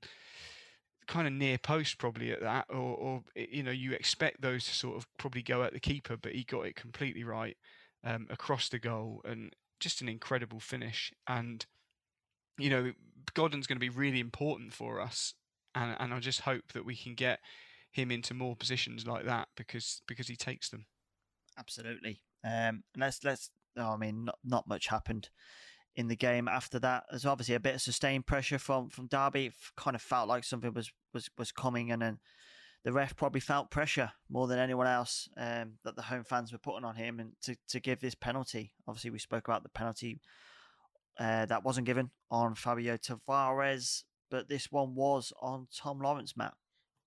[1.09, 4.71] kind of near post probably at that, or, or you know, you expect those to
[4.71, 7.57] sort of probably go at the keeper, but he got it completely right
[8.05, 11.13] um, across the goal, and just an incredible finish.
[11.27, 11.65] And
[12.59, 12.93] you know,
[13.33, 15.35] Godden's going to be really important for us,
[15.75, 17.41] and and I just hope that we can get
[17.91, 20.85] him into more positions like that because because he takes them.
[21.61, 22.23] Absolutely.
[22.45, 23.51] Um, let's let's.
[23.77, 25.29] Oh, I mean, not not much happened
[25.95, 27.05] in the game after that.
[27.11, 29.47] There's obviously a bit of sustained pressure from from Derby.
[29.47, 32.19] It kind of felt like something was was was coming, and then
[32.83, 36.59] the ref probably felt pressure more than anyone else um, that the home fans were
[36.59, 38.73] putting on him, and to to give this penalty.
[38.89, 40.19] Obviously, we spoke about the penalty
[41.19, 46.55] uh, that wasn't given on Fabio Tavares, but this one was on Tom Lawrence, Matt.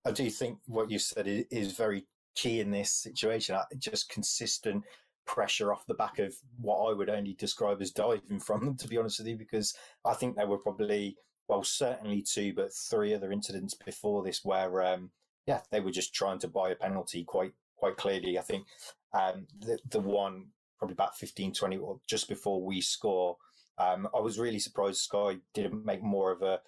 [0.06, 3.56] I do think what you said is very key in this situation.
[3.78, 4.84] Just consistent
[5.26, 8.88] pressure off the back of what I would only describe as diving from them, to
[8.88, 9.74] be honest with you, because
[10.04, 11.16] I think there were probably,
[11.48, 15.10] well, certainly two, but three other incidents before this where, um,
[15.46, 18.38] yeah, they were just trying to buy a penalty quite, quite clearly.
[18.38, 18.66] I think
[19.12, 20.46] um, the, the one
[20.78, 23.36] probably about 15, 20, or just before we score,
[23.78, 26.60] um, I was really surprised Sky didn't make more of a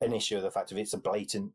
[0.00, 1.52] an issue of the fact of it's a blatant,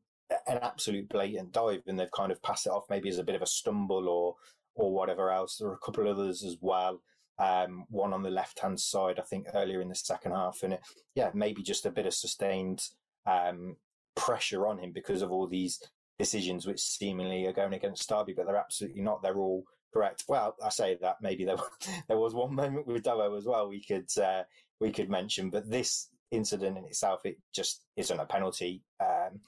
[0.47, 3.35] an absolute blatant dive, and they've kind of passed it off maybe as a bit
[3.35, 4.35] of a stumble or
[4.75, 5.57] or whatever else.
[5.57, 7.01] There are a couple others as well.
[7.39, 10.73] Um, one on the left hand side, I think earlier in the second half, and
[10.73, 10.81] it,
[11.15, 12.81] yeah, maybe just a bit of sustained
[13.25, 13.77] um,
[14.15, 15.79] pressure on him because of all these
[16.19, 19.21] decisions which seemingly are going against Derby, but they're absolutely not.
[19.21, 20.25] They're all correct.
[20.27, 21.57] Well, I say that maybe there
[22.07, 24.43] there was one moment with Davo as well we could uh,
[24.79, 28.83] we could mention, but this incident in itself it just isn't a penalty.
[28.99, 29.39] Um,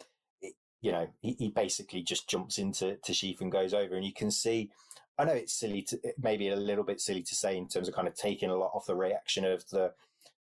[0.86, 4.13] you know, he, he, basically just jumps into to Sheaf and goes over, and you
[4.13, 4.69] can see
[5.17, 7.95] I know it's silly to maybe a little bit silly to say in terms of
[7.95, 9.93] kind of taking a lot off the reaction of the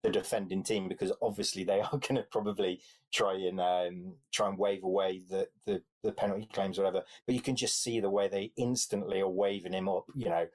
[0.01, 2.81] the defending team because obviously they are going to probably
[3.13, 7.05] try and um, try and wave away the, the the penalty claims or whatever.
[7.25, 10.05] But you can just see the way they instantly are waving him up.
[10.15, 10.47] You know,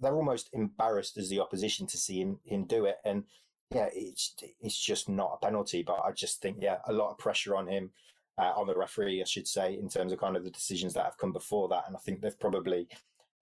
[0.00, 2.98] they're almost embarrassed as the opposition to see him him do it.
[3.04, 3.24] And
[3.74, 5.82] yeah, it's it's just not a penalty.
[5.82, 7.90] But I just think yeah, a lot of pressure on him.
[8.38, 11.04] Uh, on the referee, I should say, in terms of kind of the decisions that
[11.04, 12.86] have come before that, and I think they've probably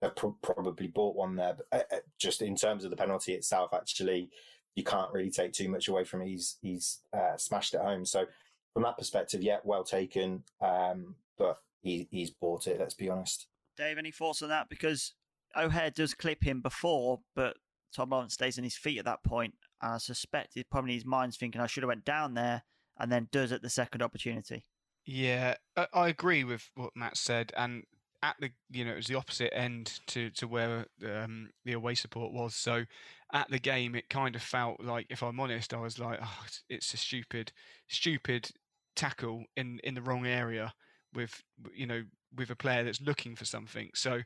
[0.01, 1.55] they've pro- probably bought one there.
[1.55, 4.31] But uh, uh, just in terms of the penalty itself, actually,
[4.75, 6.29] you can't really take too much away from it.
[6.29, 8.05] He's he's uh, smashed it home.
[8.07, 8.25] So
[8.73, 10.45] from that perspective, yeah, well taken.
[10.61, 12.81] Um, but he, he's bought it.
[12.81, 13.47] Let's be honest.
[13.77, 14.69] Dave, any thoughts on that?
[14.69, 15.13] Because
[15.57, 17.57] O'Hare does clip him before, but
[17.95, 19.55] Tom Lawrence stays on his feet at that point.
[19.83, 22.63] And I suspect he's probably in his mind's thinking I should have went down there,
[22.99, 24.65] and then does at the second opportunity.
[25.07, 25.55] Yeah,
[25.93, 27.85] I agree with what Matt said, and
[28.23, 31.95] at the you know it was the opposite end to to where um, the away
[31.95, 32.57] support was.
[32.57, 32.85] So
[33.33, 36.47] at the game, it kind of felt like, if I'm honest, I was like, oh,
[36.69, 37.53] it's a stupid,
[37.89, 38.51] stupid
[38.97, 40.75] tackle in in the wrong area
[41.15, 41.43] with
[41.73, 42.03] you know
[42.35, 43.91] with a player that's looking for something.
[43.95, 44.23] So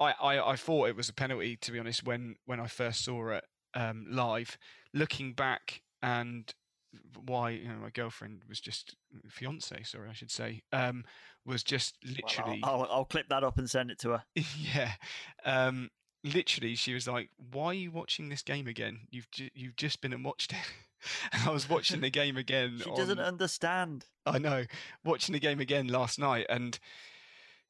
[0.00, 3.04] I I, I thought it was a penalty to be honest when when I first
[3.04, 3.44] saw it
[3.74, 4.58] um, live.
[4.94, 6.52] Looking back and
[7.26, 8.96] why you know my girlfriend was just
[9.28, 11.04] fiance sorry i should say um
[11.44, 14.22] was just literally well, I'll, I'll, I'll, clip that up and send it to her.
[14.74, 14.92] Yeah
[15.44, 15.90] um
[16.24, 19.00] literally she was like why are you watching this game again?
[19.10, 20.58] You've ju- you've just been and watched it.
[21.32, 24.04] And i was watching the game again she on, doesn't understand.
[24.24, 24.66] I know
[25.04, 26.78] watching the game again last night and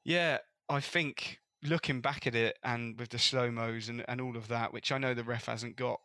[0.05, 0.37] yeah
[0.69, 4.49] i think looking back at it and with the slow mos and, and all of
[4.49, 6.01] that which i know the ref hasn't got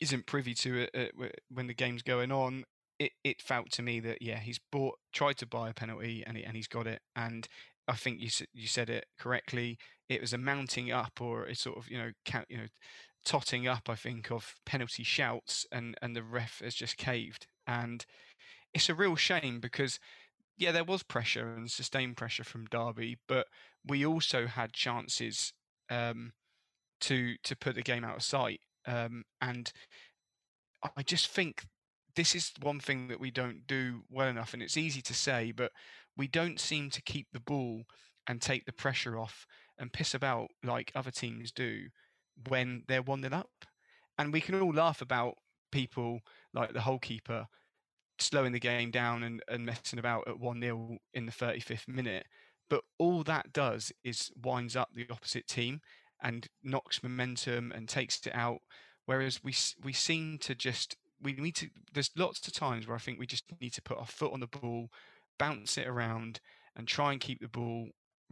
[0.00, 2.64] isn't privy to it uh, when the game's going on,
[2.98, 6.36] it, it felt to me that yeah he's bought tried to buy a penalty and
[6.36, 7.00] he, and he's got it.
[7.16, 7.48] And
[7.86, 9.78] I think you you said it correctly.
[10.08, 12.66] It was a mounting up or a sort of you know count, you know
[13.24, 17.46] totting up I think of penalty shouts and and the ref has just caved.
[17.66, 18.04] And
[18.74, 19.98] it's a real shame because
[20.58, 23.46] yeah, there was pressure and sustained pressure from Derby, but
[23.86, 25.52] we also had chances
[25.88, 26.32] um,
[27.00, 28.60] to to put the game out of sight.
[28.88, 29.70] Um, and
[30.96, 31.66] I just think
[32.16, 35.52] this is one thing that we don't do well enough, and it's easy to say,
[35.52, 35.72] but
[36.16, 37.82] we don't seem to keep the ball
[38.26, 39.46] and take the pressure off
[39.78, 41.84] and piss about like other teams do
[42.48, 43.50] when they're one nil up.
[44.18, 45.34] And we can all laugh about
[45.70, 46.20] people
[46.54, 47.46] like the Hull keeper
[48.18, 52.26] slowing the game down and, and messing about at 1 0 in the 35th minute.
[52.68, 55.80] But all that does is winds up the opposite team
[56.22, 58.60] and knocks momentum and takes it out.
[59.06, 61.70] Whereas we we seem to just we need to.
[61.92, 64.40] There's lots of times where I think we just need to put our foot on
[64.40, 64.90] the ball,
[65.38, 66.40] bounce it around,
[66.76, 67.88] and try and keep the ball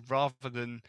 [0.09, 0.82] rather than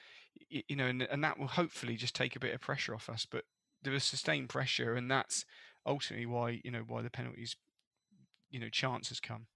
[0.49, 3.25] you know, and, and that will hopefully just take a bit of pressure off us.
[3.29, 3.45] But
[3.81, 5.45] there was sustained pressure, and that's
[5.85, 7.55] ultimately why you know why the penalties,
[8.49, 9.47] you know, chances come.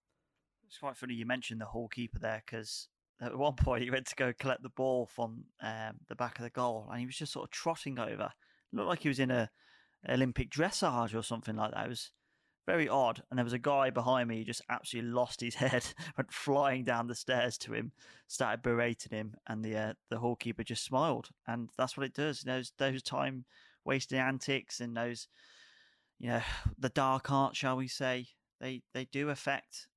[0.67, 2.87] It's quite funny you mentioned the Hull keeper there because
[3.21, 6.43] at one point he went to go collect the ball from um, the back of
[6.43, 8.31] the goal, and he was just sort of trotting over.
[8.73, 9.49] It looked like he was in a
[10.09, 11.85] Olympic dressage or something like that.
[11.85, 12.11] It was
[12.65, 13.23] very odd.
[13.29, 15.85] And there was a guy behind me who just absolutely lost his head,
[16.17, 17.91] went flying down the stairs to him,
[18.27, 21.29] started berating him, and the uh, the Hull keeper just smiled.
[21.47, 22.41] And that's what it does.
[22.41, 23.45] Those those time
[23.83, 25.27] wasting antics and those,
[26.19, 26.41] you know,
[26.77, 28.27] the dark art, shall we say,
[28.59, 29.87] they they do affect,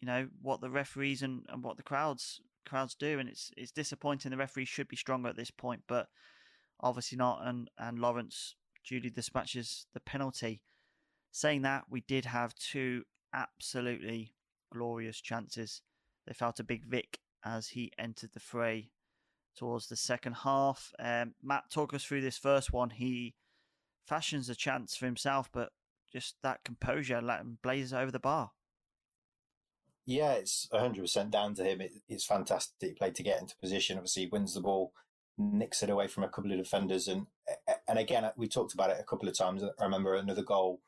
[0.00, 3.18] you know, what the referees and, and what the crowds crowds do.
[3.18, 4.30] And it's it's disappointing.
[4.30, 6.08] The referees should be stronger at this point, but
[6.80, 7.40] obviously not.
[7.44, 8.54] And and Lawrence
[8.86, 10.60] duly dispatches the penalty.
[11.30, 13.04] Saying that, we did have two
[13.34, 14.32] absolutely
[14.72, 15.82] glorious chances.
[16.26, 18.90] They fell to Big Vic as he entered the fray
[19.56, 20.92] towards the second half.
[20.98, 22.90] Um, Matt, talk us through this first one.
[22.90, 23.34] He
[24.06, 25.70] fashions a chance for himself, but
[26.12, 28.52] just that composure let him blaze over the bar.
[30.08, 31.82] Yeah, it's 100% down to him.
[31.82, 33.98] It, it's fantastic play to get into position.
[33.98, 34.94] Obviously, he wins the ball,
[35.36, 37.08] nicks it away from a couple of defenders.
[37.08, 37.26] And
[37.86, 39.62] and again, we talked about it a couple of times.
[39.62, 40.80] I remember another goal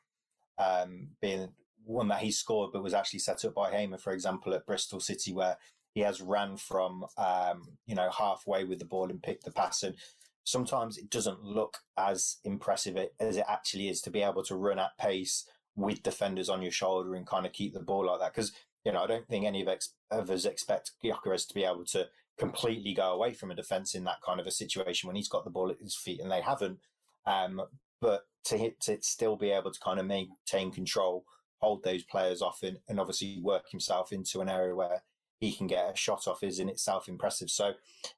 [0.57, 1.49] um, being
[1.83, 4.99] one that he scored, but was actually set up by Hamer, for example, at Bristol
[4.99, 5.57] City, where
[5.93, 9.83] he has ran from um, you know halfway with the ball and picked the pass.
[9.83, 9.97] And
[10.45, 14.79] sometimes it doesn't look as impressive as it actually is to be able to run
[14.79, 15.45] at pace
[15.75, 18.33] with defenders on your shoulder and kind of keep the ball like that.
[18.33, 18.51] Because
[18.83, 21.85] you know, I don't think any of, ex- of us expect Gyökeres to be able
[21.85, 22.07] to
[22.37, 25.43] completely go away from a defence in that kind of a situation when he's got
[25.43, 26.79] the ball at his feet, and they haven't.
[27.25, 27.61] Um,
[27.99, 31.25] but to hit to still be able to kind of maintain control,
[31.59, 35.03] hold those players off, and, and obviously work himself into an area where
[35.39, 37.49] he can get a shot off is in itself impressive.
[37.49, 37.73] So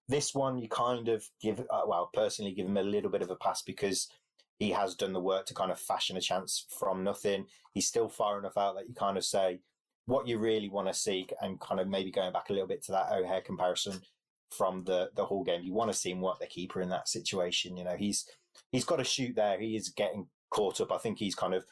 [0.07, 3.30] this one, you kind of give, uh, well, personally give him a little bit of
[3.30, 4.09] a pass because
[4.59, 7.45] he has done the work to kind of fashion a chance from nothing.
[7.74, 9.61] He's still far enough out that you kind of say
[10.06, 12.84] what you really want to see, and kind of maybe going back a little bit
[12.84, 14.01] to that O'Hare comparison
[14.49, 15.64] from the the whole game.
[15.64, 17.78] You want to see him work the keeper in that situation.
[17.78, 18.26] You know, he's
[18.72, 19.60] he's got to shoot there.
[19.60, 20.91] He is getting caught up.
[20.91, 21.66] I think he's kind of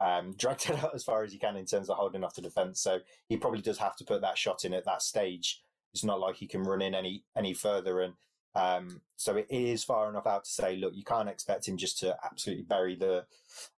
[0.00, 2.42] um, dragged it out as far as he can in terms of holding off the
[2.42, 2.80] defence.
[2.80, 5.62] So he probably does have to put that shot in at that stage.
[5.92, 8.00] It's not like he can run in any any further.
[8.00, 8.14] And
[8.54, 11.98] um, so it is far enough out to say, look, you can't expect him just
[12.00, 13.24] to absolutely bury the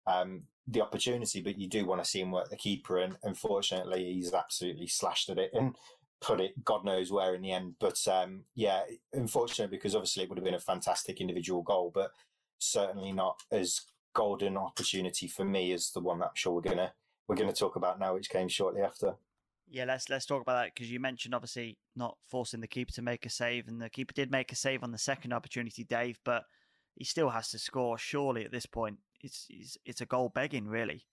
[0.07, 2.99] um, the opportunity, but you do want to see him work the keeper.
[2.99, 5.75] And unfortunately, he's absolutely slashed at it and
[6.21, 7.75] put it God knows where in the end.
[7.79, 12.11] But um, yeah, unfortunately, because obviously it would have been a fantastic individual goal, but
[12.59, 13.81] certainly not as
[14.13, 16.93] golden opportunity for me as the one that I'm sure we're gonna
[17.27, 19.15] we're gonna talk about now, which came shortly after.
[19.71, 23.01] Yeah, let's let's talk about that because you mentioned obviously not forcing the keeper to
[23.01, 26.19] make a save, and the keeper did make a save on the second opportunity, Dave,
[26.25, 26.43] but
[26.95, 27.97] he still has to score.
[27.97, 31.05] Surely at this point, it's it's, it's a goal begging, really.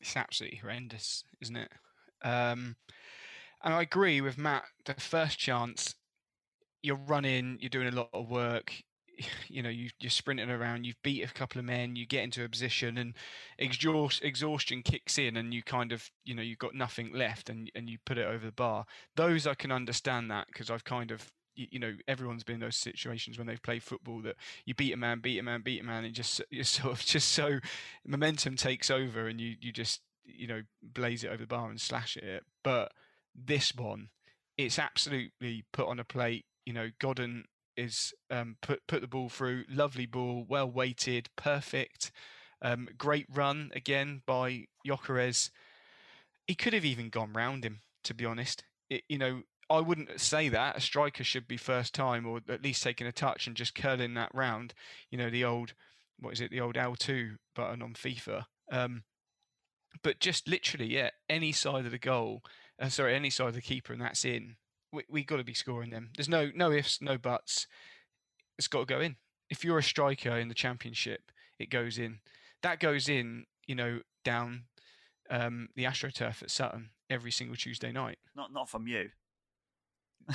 [0.00, 1.70] It's absolutely horrendous, isn't it?
[2.22, 2.74] Um,
[3.62, 4.64] and I agree with Matt.
[4.84, 5.94] The first chance,
[6.82, 8.82] you're running, you're doing a lot of work,
[9.48, 12.44] you know you, you're sprinting around you've beat a couple of men you get into
[12.44, 13.14] a position and
[13.58, 17.70] exhaust, exhaustion kicks in and you kind of you know you've got nothing left and,
[17.74, 18.84] and you put it over the bar.
[19.16, 22.60] Those i can understand that because i've kind of you, you, know everyone's been in
[22.60, 25.80] those situations when they've played football that you beat a man beat a man beat
[25.80, 27.58] a man and just you're sort of just so
[28.06, 31.80] momentum takes over and you you just you know blaze it over the bar and
[31.80, 32.44] slash it.
[32.62, 32.92] But
[33.34, 34.08] this one
[34.56, 37.44] it's absolutely put on a plate you know godden
[37.76, 39.64] is um, put put the ball through.
[39.68, 42.12] Lovely ball, well weighted, perfect.
[42.62, 45.50] Um, great run again by Gyökeres.
[46.46, 48.64] He could have even gone round him, to be honest.
[48.88, 52.62] It, you know, I wouldn't say that a striker should be first time or at
[52.62, 54.74] least taking a touch and just curling that round.
[55.10, 55.74] You know, the old
[56.20, 58.44] what is it, the old L2 button on FIFA.
[58.70, 59.02] Um,
[60.02, 62.42] but just literally, yeah, any side of the goal,
[62.80, 64.56] uh, sorry, any side of the keeper, and that's in.
[64.94, 66.10] We we got to be scoring them.
[66.16, 67.66] There's no no ifs, no buts.
[68.58, 69.16] It's got to go in.
[69.50, 72.20] If you're a striker in the championship, it goes in.
[72.62, 74.64] That goes in, you know, down
[75.30, 78.18] um, the AstroTurf at Sutton every single Tuesday night.
[78.34, 79.10] Not not from you.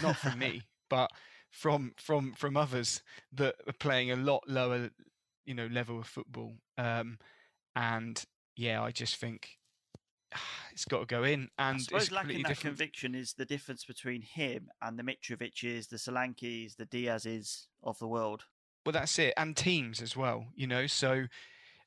[0.01, 1.09] Not from me, but
[1.49, 3.01] from from from others
[3.33, 4.89] that are playing a lot lower,
[5.45, 6.53] you know, level of football.
[6.77, 7.17] Um,
[7.75, 8.23] and
[8.55, 9.58] yeah, I just think
[10.71, 11.49] it's got to go in.
[11.57, 12.77] And I suppose lacking that different.
[12.77, 18.07] conviction is the difference between him and the Mitrovic's, the Solankis, the Diaz's of the
[18.07, 18.45] world.
[18.85, 20.47] Well, that's it, and teams as well.
[20.55, 21.25] You know, so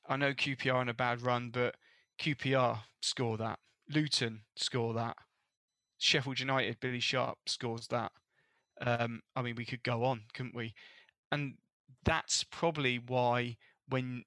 [0.09, 1.77] I know QPR on a bad run, but
[2.21, 3.59] QPR score that.
[3.89, 5.17] Luton score that.
[5.99, 8.13] Sheffield United, Billy Sharp scores that.
[8.81, 10.75] Um, I mean, we could go on, couldn't we?
[11.31, 11.55] And
[12.05, 13.57] that's probably why
[13.89, 14.25] when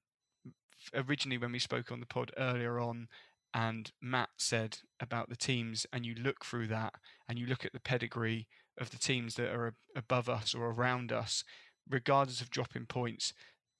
[0.94, 3.08] originally when we spoke on the pod earlier on,
[3.54, 6.94] and Matt said about the teams, and you look through that,
[7.28, 8.46] and you look at the pedigree
[8.78, 11.44] of the teams that are above us or around us,
[11.88, 13.32] regardless of dropping points,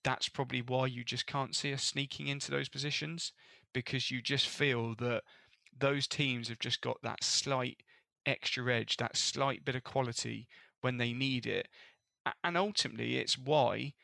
[0.03, 3.33] that's probably why you just can't see us sneaking into those positions
[3.73, 5.23] because you just feel that
[5.79, 7.83] those teams have just got that slight
[8.25, 10.49] extra edge, that slight bit of quality
[10.81, 11.69] when they need it.
[12.43, 13.95] And ultimately, it's why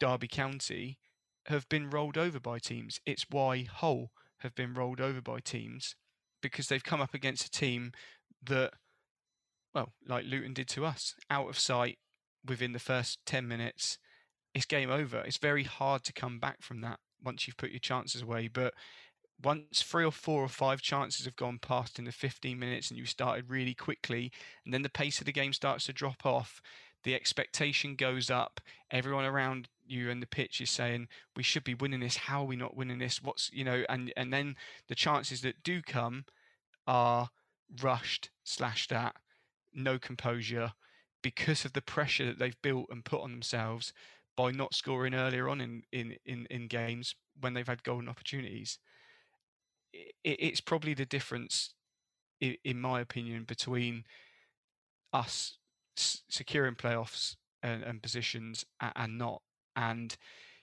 [0.00, 0.98] Derby County
[1.46, 3.00] have been rolled over by teams.
[3.06, 4.10] It's why Hull
[4.44, 5.96] have been rolled over by teams
[6.40, 7.92] because they've come up against a team
[8.44, 8.72] that,
[9.74, 11.98] well, like Luton did to us, out of sight
[12.46, 13.98] within the first 10 minutes.
[14.54, 15.18] It's game over.
[15.20, 18.48] It's very hard to come back from that once you've put your chances away.
[18.48, 18.74] But
[19.42, 22.98] once three or four or five chances have gone past in the 15 minutes and
[22.98, 24.30] you started really quickly,
[24.64, 26.60] and then the pace of the game starts to drop off,
[27.02, 28.60] the expectation goes up.
[28.90, 32.16] Everyone around you and the pitch is saying, "We should be winning this.
[32.16, 33.22] How are we not winning this?
[33.22, 34.56] What's you know?" And and then
[34.88, 36.24] the chances that do come
[36.86, 37.30] are
[37.82, 39.16] rushed, slashed at,
[39.72, 40.72] no composure,
[41.22, 43.92] because of the pressure that they've built and put on themselves
[44.36, 48.78] by not scoring earlier on in in in, in games when they've had golden opportunities.
[49.92, 51.74] It, it's probably the difference,
[52.40, 54.04] in, in my opinion, between
[55.12, 55.58] us
[55.96, 59.42] securing playoffs and, and positions and, and not.
[59.76, 60.16] And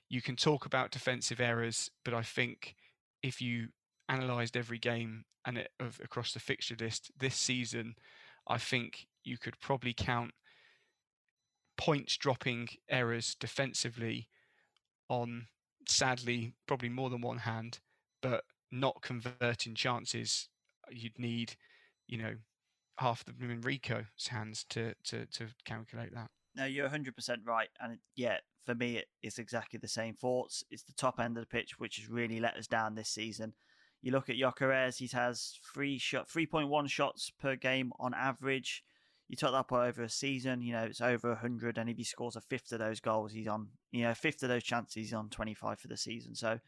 [0.09, 2.75] you can talk about defensive errors, but I think
[3.23, 3.69] if you
[4.09, 7.95] analysed every game and it, of, across the fixture list this season,
[8.47, 10.31] I think you could probably count
[11.77, 14.27] points dropping errors defensively
[15.09, 15.47] on
[15.87, 17.79] sadly probably more than one hand,
[18.21, 20.49] but not converting chances.
[20.89, 21.55] You'd need,
[22.07, 22.35] you know,
[22.97, 26.29] half the Rico's hands to, to, to calculate that.
[26.55, 27.69] No, you're 100% right.
[27.79, 30.63] And yeah, for me, it's exactly the same thoughts.
[30.69, 33.53] It's the top end of the pitch, which has really let us down this season.
[34.01, 38.83] You look at Gyökeres, he has three shot, 3.1 shots per game on average.
[39.27, 41.77] You took that over a season, you know, it's over 100.
[41.77, 44.43] And if he scores a fifth of those goals, he's on, you know, a fifth
[44.43, 46.35] of those chances, he's on 25 for the season.
[46.35, 46.59] So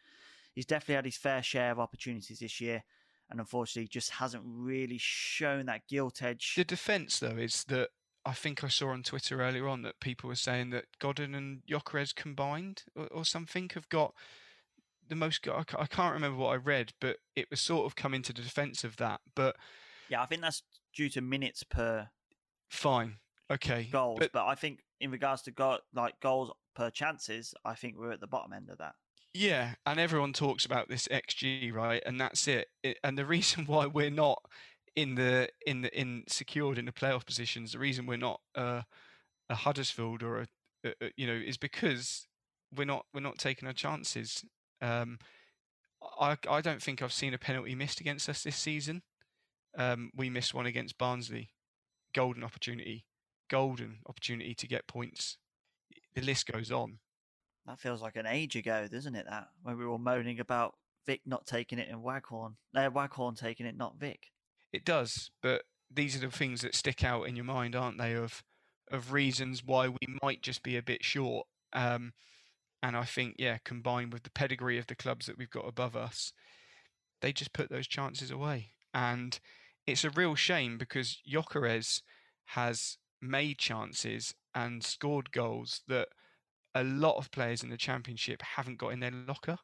[0.53, 2.83] he's definitely had his fair share of opportunities this year
[3.29, 6.53] and unfortunately just hasn't really shown that gilt edge.
[6.55, 7.89] The defence, though, is that
[8.25, 11.61] I think I saw on Twitter earlier on that people were saying that Godden and
[11.69, 14.13] Gyökeres combined or, or, something have got
[15.07, 15.45] the most.
[15.47, 18.83] I can't remember what I read, but it was sort of coming to the defence
[18.83, 19.21] of that.
[19.35, 19.57] But
[20.09, 20.63] yeah, I think that's
[20.95, 22.09] due to minutes per.
[22.69, 23.17] Fine.
[23.51, 23.89] Okay.
[23.91, 27.97] Goals, but, but I think in regards to go, like goals per chances, I think
[27.97, 28.95] we're at the bottom end of that.
[29.33, 32.03] Yeah, and everyone talks about this XG, right?
[32.05, 32.67] And that's it.
[32.83, 32.99] it.
[33.03, 34.43] And the reason why we're not
[34.95, 38.81] in the in the in secured in the playoff positions, the reason we're not uh,
[39.49, 40.47] a Huddersfield or a,
[40.85, 42.27] a, a, you know is because
[42.75, 44.43] we're not we're not taking our chances.
[44.81, 45.17] Um,
[46.19, 49.01] I I don't think I've seen a penalty missed against us this season.
[49.77, 51.49] Um, we missed one against Barnsley,
[52.13, 53.05] golden opportunity,
[53.49, 55.37] golden opportunity to get points.
[56.13, 56.99] The list goes on.
[57.65, 59.25] That feels like an age ago, doesn't it?
[59.27, 60.75] That when we were moaning about
[61.05, 64.31] Vic not taking it and Waghorn, uh, Waghorn taking it, not Vic.
[64.73, 68.13] It does, but these are the things that stick out in your mind, aren't they?
[68.13, 68.43] Of
[68.91, 71.47] of reasons why we might just be a bit short.
[71.71, 72.13] Um,
[72.81, 75.95] and I think, yeah, combined with the pedigree of the clubs that we've got above
[75.95, 76.33] us,
[77.21, 78.73] they just put those chances away.
[78.93, 79.39] And
[79.87, 82.01] it's a real shame because Gyökeres
[82.47, 86.09] has made chances and scored goals that
[86.75, 89.57] a lot of players in the championship haven't got in their locker.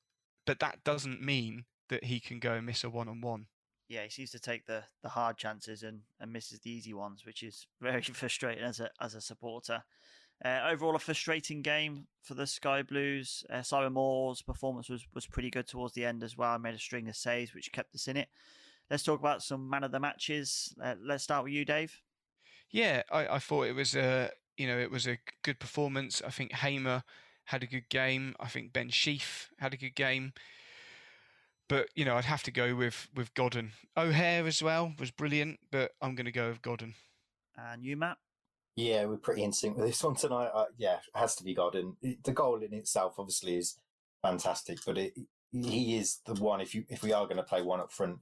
[0.46, 3.48] But that doesn't mean that he can go and miss a one on one.
[3.90, 7.26] Yeah, he seems to take the, the hard chances and, and misses the easy ones,
[7.26, 9.84] which is very frustrating as a as a supporter.
[10.46, 13.44] Uh, overall, a frustrating game for the Sky Blues.
[13.50, 16.54] Uh, Simon Moore's performance was, was pretty good towards the end as well.
[16.54, 18.30] He made a string of saves, which kept us in it.
[18.90, 20.74] let's talk about some man of the matches.
[20.82, 22.00] Uh, let's start with you, Dave.
[22.72, 26.22] Yeah, I, I thought it was a you know it was a good performance.
[26.26, 27.04] I think Hamer
[27.46, 28.36] had a good game.
[28.40, 30.34] I think Ben Sheaf had a good game.
[31.70, 33.72] But you know, I'd have to go with with Godden.
[33.96, 36.96] O'Hare as well was brilliant, but I'm going to go with Godden.
[37.56, 38.18] And you, Matt?
[38.76, 40.50] Yeah, we're pretty in sync with this one tonight.
[40.54, 41.96] Uh, yeah, it has to be Godden.
[42.02, 43.76] The goal in itself, obviously, is
[44.22, 45.14] fantastic, but it,
[45.52, 46.62] he is the one.
[46.62, 48.20] If you if we are going to play one up front,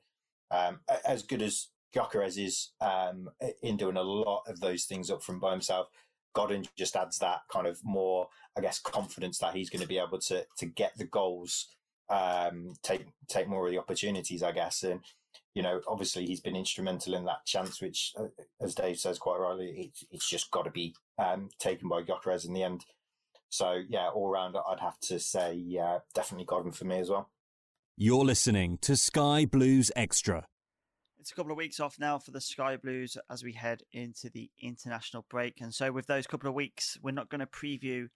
[0.51, 3.29] um, as good as Gyökeres is um,
[3.61, 5.87] in doing a lot of those things up front by himself,
[6.33, 8.27] Godden just adds that kind of more,
[8.57, 11.67] I guess, confidence that he's going to be able to to get the goals,
[12.09, 15.01] um, take take more of the opportunities, I guess, and
[15.53, 18.27] you know, obviously he's been instrumental in that chance, which, uh,
[18.61, 22.45] as Dave says quite rightly, it, it's just got to be um, taken by Gyökeres
[22.45, 22.85] in the end.
[23.49, 27.31] So yeah, all round, I'd have to say, yeah, definitely Godden for me as well.
[27.95, 30.45] You're listening to Sky Blues Extra.
[31.19, 34.29] It's a couple of weeks off now for the Sky Blues as we head into
[34.29, 35.59] the international break.
[35.59, 38.09] And so, with those couple of weeks, we're not going to preview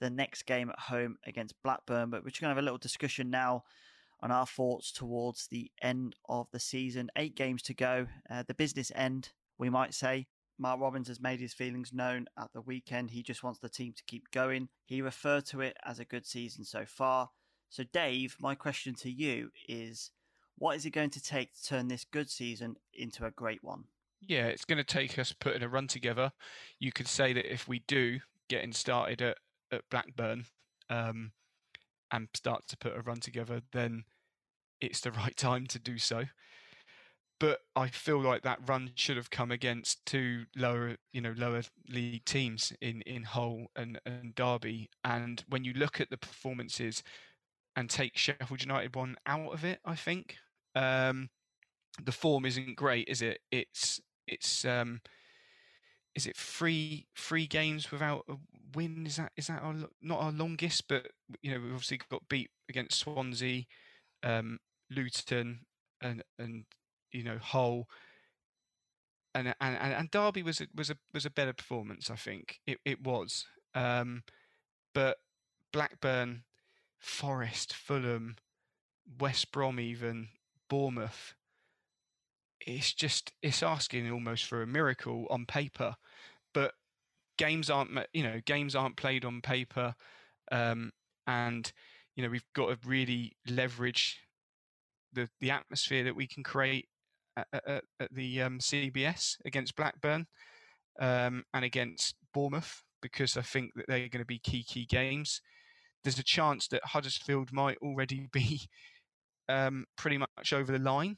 [0.00, 2.78] the next game at home against Blackburn, but we're just going to have a little
[2.78, 3.64] discussion now
[4.20, 7.10] on our thoughts towards the end of the season.
[7.16, 10.26] Eight games to go, uh, the business end, we might say.
[10.58, 13.10] Mark Robins has made his feelings known at the weekend.
[13.10, 14.68] He just wants the team to keep going.
[14.86, 17.30] He referred to it as a good season so far.
[17.70, 20.10] So, Dave, my question to you is
[20.56, 23.84] what is it going to take to turn this good season into a great one?
[24.20, 26.32] Yeah, it's going to take us putting a run together.
[26.80, 28.18] You could say that if we do
[28.48, 29.38] getting started at,
[29.72, 30.46] at Blackburn,
[30.90, 31.32] um,
[32.10, 34.04] and start to put a run together, then
[34.80, 36.24] it's the right time to do so.
[37.40, 41.62] But I feel like that run should have come against two lower, you know, lower
[41.88, 44.90] league teams in in Hull and, and Derby.
[45.04, 47.04] And when you look at the performances
[47.76, 50.36] and take Sheffield United one out of it, I think
[50.74, 51.30] um,
[52.04, 53.38] the form isn't great, is it?
[53.52, 55.00] It's it's um,
[56.16, 58.34] is it three three games without a
[58.74, 59.06] win?
[59.06, 60.88] Is that is that our, not our longest?
[60.88, 61.08] But
[61.42, 63.64] you know we've obviously got beat against Swansea,
[64.22, 64.58] um,
[64.90, 65.60] Luton,
[66.00, 66.64] and and
[67.12, 67.88] you know Hull.
[69.34, 72.78] And, and and Derby was a, was a was a better performance, I think it
[72.84, 73.46] it was.
[73.74, 74.22] Um,
[74.94, 75.18] but
[75.72, 76.42] Blackburn,
[76.98, 78.36] Forest, Fulham,
[79.20, 80.28] West Brom, even
[80.68, 81.34] Bournemouth,
[82.60, 85.96] it's just it's asking almost for a miracle on paper,
[86.52, 86.74] but
[87.38, 89.94] games aren't you know games aren't played on paper,
[90.52, 90.90] um,
[91.26, 91.72] and
[92.16, 94.18] you know we've got to really leverage
[95.12, 96.88] the the atmosphere that we can create
[97.36, 100.26] at, at, at the um, CBS against Blackburn
[101.00, 105.40] um, and against Bournemouth because I think that they're going to be key key games.
[106.04, 108.68] There's a chance that Huddersfield might already be
[109.48, 111.16] um, pretty much over the line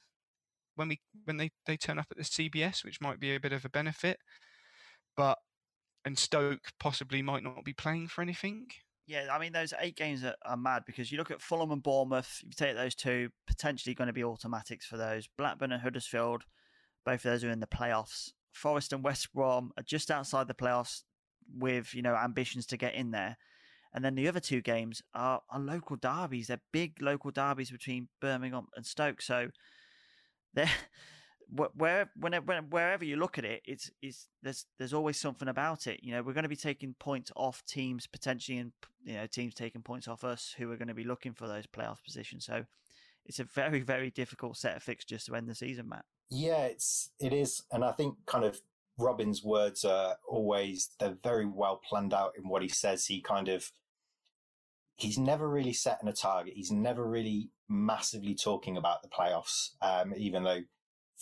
[0.76, 3.52] when we when they they turn up at the CBS, which might be a bit
[3.52, 4.18] of a benefit.
[5.16, 5.38] But
[6.04, 8.66] and Stoke possibly might not be playing for anything.
[9.06, 11.82] Yeah, I mean those eight games are, are, mad because you look at Fulham and
[11.82, 12.40] Bournemouth.
[12.44, 15.28] You take those two, potentially going to be automatics for those.
[15.36, 16.44] Blackburn and Huddersfield,
[17.04, 18.30] both of those are in the playoffs.
[18.52, 21.02] Forest and West Brom are just outside the playoffs
[21.52, 23.36] with you know ambitions to get in there.
[23.92, 26.46] And then the other two games are, are local derbies.
[26.46, 29.20] They're big local derbies between Birmingham and Stoke.
[29.20, 29.48] So
[30.54, 30.70] there,
[31.52, 36.00] where wherever you look at it, it's it's there's there's always something about it.
[36.02, 38.72] You know, we're going to be taking points off teams potentially, and
[39.04, 41.66] you know, teams taking points off us who are going to be looking for those
[41.66, 42.46] playoff positions.
[42.46, 42.64] So
[43.26, 46.04] it's a very very difficult set of fixtures to end the season, Matt.
[46.30, 48.60] Yeah, it's it is, and I think kind of
[48.98, 53.06] Robins' words are always they're very well planned out in what he says.
[53.06, 53.72] He kind of
[54.96, 56.54] he's never really setting a target.
[56.54, 60.60] He's never really massively talking about the playoffs, um, even though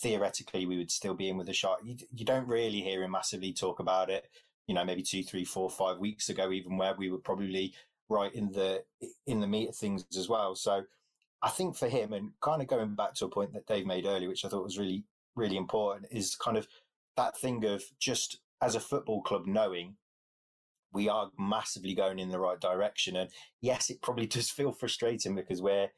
[0.01, 1.79] theoretically we would still be in with a shot.
[1.83, 4.29] You, you, don't really hear him massively talk about it.
[4.67, 7.73] You know, maybe two, three, four, five weeks ago, even where we were probably
[8.09, 8.83] right in the
[9.27, 10.55] in the meat of things as well.
[10.55, 10.83] So
[11.41, 14.05] I think for him, and kind of going back to a point that Dave made
[14.05, 15.03] earlier, which I thought was really
[15.35, 16.67] really important, is kind of
[17.17, 19.95] that thing of just as a football club knowing
[20.91, 23.15] we are massively going in the right direction.
[23.15, 23.29] And
[23.61, 25.89] yes, it probably does feel frustrating because we're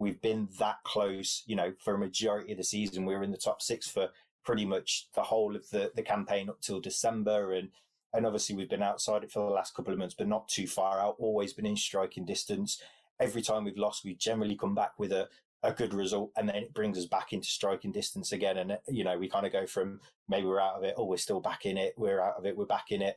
[0.00, 3.04] we've been that close, you know, for a majority of the season.
[3.04, 4.08] We were in the top six for
[4.44, 7.52] pretty much the whole of the, the campaign up till December.
[7.52, 7.68] And
[8.12, 10.66] and obviously we've been outside it for the last couple of months, but not too
[10.66, 12.82] far out, always been in striking distance.
[13.20, 15.28] Every time we've lost, we generally come back with a,
[15.62, 18.56] a good result and then it brings us back into striking distance again.
[18.56, 21.18] And, you know, we kind of go from maybe we're out of it, oh, we're
[21.18, 23.16] still back in it, we're out of it, we're back in it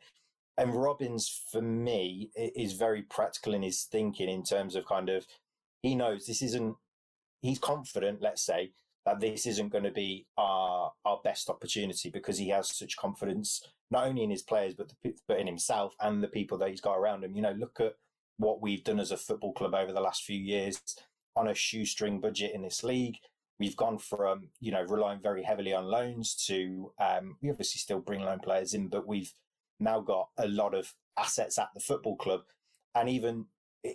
[0.57, 5.25] and Robins, for me is very practical in his thinking in terms of kind of
[5.83, 6.75] he knows this isn't
[7.43, 8.71] he's confident let's say
[9.05, 13.61] that this isn't going to be our our best opportunity because he has such confidence
[13.91, 16.81] not only in his players but the, but in himself and the people that he's
[16.81, 17.35] got around him.
[17.35, 17.93] You know, look at
[18.37, 20.81] what we've done as a football club over the last few years
[21.35, 23.17] on a shoestring budget in this league.
[23.59, 27.99] We've gone from you know relying very heavily on loans to um, we obviously still
[27.99, 29.33] bring loan players in, but we've
[29.79, 32.41] now got a lot of assets at the football club,
[32.95, 33.45] and even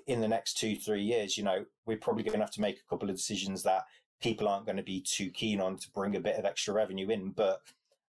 [0.07, 2.79] in the next two three years, you know, we're probably going to have to make
[2.79, 3.85] a couple of decisions that
[4.21, 7.09] people aren't going to be too keen on to bring a bit of extra revenue
[7.09, 7.61] in, but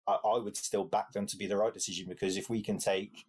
[0.07, 2.77] I, I would still back them to be the right decision because if we can
[2.77, 3.25] take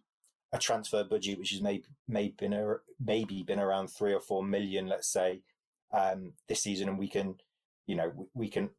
[0.51, 4.43] a transfer budget which has maybe maybe been a, maybe been around three or four
[4.43, 5.41] million, let's say,
[5.93, 7.35] um, this season, and we can,
[7.87, 8.69] you know, we, we, can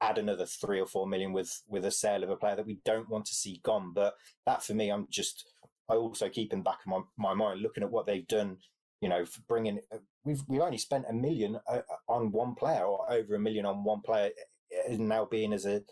[0.00, 2.80] add another three or four million with with a sale of a player that we
[2.84, 3.92] don't want to see gone.
[3.94, 4.14] But
[4.46, 5.46] that for me, I'm just
[5.88, 8.58] I also keep in back of my, my mind looking at what they've done.
[9.00, 9.80] You know, bringing
[10.24, 13.84] we've we've only spent a million uh, on one player or over a million on
[13.84, 14.30] one player,
[14.88, 15.82] now being as a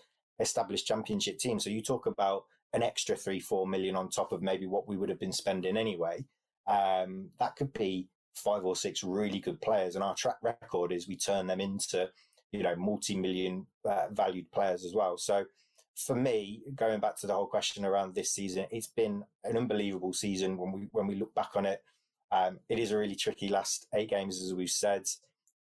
[0.40, 1.60] established championship team.
[1.60, 4.96] So you talk about an extra three, four million on top of maybe what we
[4.96, 6.24] would have been spending anyway.
[6.66, 9.94] Um, that could be five or six really good players.
[9.94, 12.10] And our track record is we turn them into,
[12.52, 15.16] you know, multi-million uh, valued players as well.
[15.16, 15.44] So
[15.94, 20.12] for me, going back to the whole question around this season, it's been an unbelievable
[20.12, 21.82] season when we, when we look back on it.
[22.32, 25.06] Um, it is a really tricky last eight games, as we've said.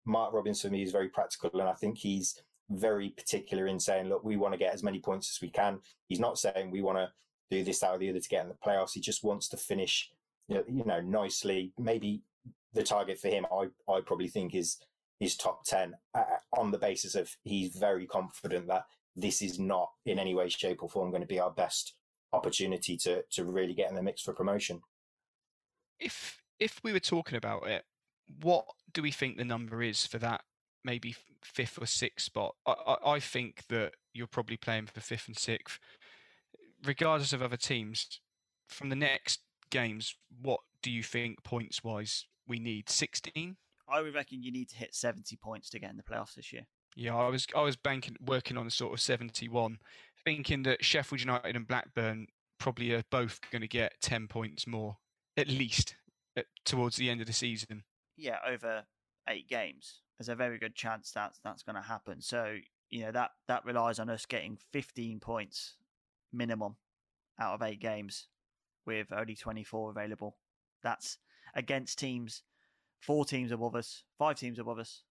[0.05, 4.09] Mark Robins for me is very practical, and I think he's very particular in saying,
[4.09, 5.79] look, we want to get as many points as we can.
[6.07, 7.11] He's not saying we want to
[7.51, 8.93] do this, that, or the other to get in the playoffs.
[8.93, 10.11] He just wants to finish,
[10.47, 11.71] you know, nicely.
[11.77, 12.21] Maybe
[12.73, 14.77] the target for him, I, I probably think is
[15.19, 16.23] is top 10 uh,
[16.57, 18.85] on the basis of he's very confident that
[19.15, 21.93] this is not in any way, shape, or form going to be our best
[22.33, 24.81] opportunity to to really get in the mix for promotion.
[25.99, 27.83] If if we were talking about it,
[28.41, 30.41] what do we think the number is for that
[30.83, 32.55] maybe fifth or sixth spot.
[32.65, 35.79] I, I, I think that you're probably playing for fifth and sixth,
[36.83, 38.19] regardless of other teams.
[38.67, 42.89] From the next games, what do you think points wise we need?
[42.89, 43.57] 16?
[43.87, 46.51] I would reckon you need to hit 70 points to get in the playoffs this
[46.51, 46.65] year.
[46.95, 49.79] Yeah, I was I was banking working on a sort of 71,
[50.23, 52.27] thinking that Sheffield United and Blackburn
[52.59, 54.97] probably are both going to get 10 points more
[55.35, 55.95] at least
[56.65, 57.83] towards the end of the season.
[58.17, 58.83] Yeah, over
[59.27, 62.21] eight games there's a very good chance that that's going to happen.
[62.21, 62.57] So
[62.89, 65.75] you know that that relies on us getting 15 points
[66.31, 66.75] minimum
[67.39, 68.27] out of eight games,
[68.85, 70.37] with only 24 available.
[70.83, 71.17] That's
[71.55, 72.43] against teams,
[72.99, 75.03] four teams above us, five teams above us.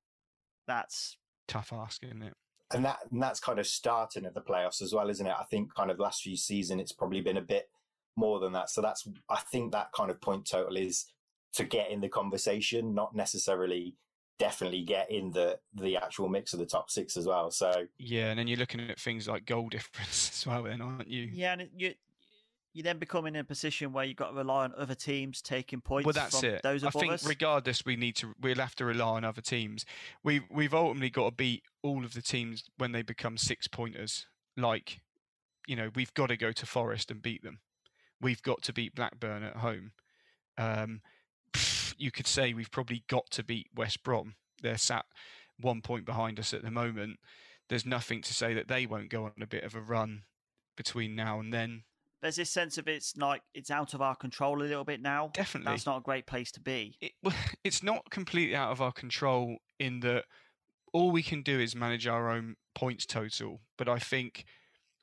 [0.67, 1.17] That's
[1.49, 2.35] tough ask, isn't it?
[2.73, 5.35] And that and that's kind of starting at the playoffs as well, isn't it?
[5.39, 7.69] I think kind of last few season it's probably been a bit
[8.17, 8.71] more than that.
[8.71, 11.07] So that's I think that kind of point total is
[11.55, 13.97] to get in the conversation, not necessarily
[14.39, 17.51] definitely get in the the actual mix of the top six as well.
[17.51, 21.09] So yeah, and then you're looking at things like goal difference as well, then aren't
[21.09, 21.29] you?
[21.33, 21.95] Yeah, and you
[22.75, 25.81] you then become in a position where you've got to rely on other teams taking
[25.81, 26.07] points.
[26.07, 26.63] Well, that's it.
[26.63, 27.27] Those I think us.
[27.27, 29.85] regardless, we need to we'll have to rely on other teams.
[30.25, 34.27] We've we've ultimately got to beat all of the teams when they become six pointers.
[34.57, 35.01] Like,
[35.67, 37.61] you know, we've got to go to Forest and beat them.
[38.23, 39.93] We've got to beat Blackburn at home.
[40.57, 41.01] Um,
[41.99, 44.37] you could say we've probably got to beat West Brom.
[44.63, 45.05] They're sat
[45.61, 47.19] one point behind us at the moment.
[47.69, 50.23] There's nothing to say that they won't go on a bit of a run
[50.77, 51.83] between now and then.
[52.21, 55.31] There's this sense of it's like it's out of our control a little bit now.
[55.35, 56.97] Definitely, that's not a great place to be.
[57.01, 57.13] It,
[57.65, 60.25] it's not completely out of our control in that
[60.93, 63.61] all we can do is manage our own points total.
[63.77, 64.45] But I think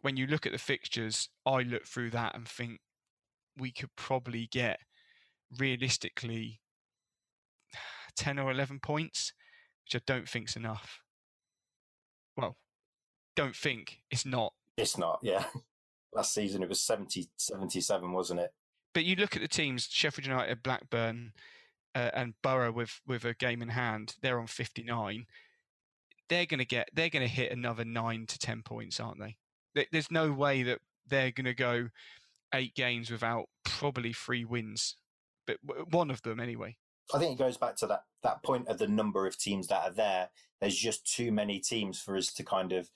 [0.02, 2.80] when you look at the fixtures, I look through that and think
[3.58, 4.80] we could probably get
[5.58, 6.62] realistically
[8.16, 9.34] 10 or 11 points,
[9.86, 11.00] which I don't think's enough.
[12.38, 12.58] Well,
[13.36, 14.54] don't think it's not.
[14.78, 15.46] It's not, yeah.
[16.14, 18.52] Last season it was 70, 77, wasn't it?
[18.94, 21.34] But you look at the teams, Sheffield United, Blackburn,
[21.96, 24.16] uh, and Boro with with a game in hand.
[24.22, 25.26] They're on 59.
[26.28, 26.90] They're going to get.
[26.94, 29.38] They're going to hit another nine to 10 points, aren't they?
[29.92, 31.90] There's no way that they're going to go
[32.54, 34.96] eight games without probably three wins,
[35.46, 35.58] but
[35.92, 36.76] one of them anyway.
[37.14, 39.84] I think it goes back to that that point of the number of teams that
[39.84, 40.30] are there.
[40.62, 42.90] There's just too many teams for us to kind of,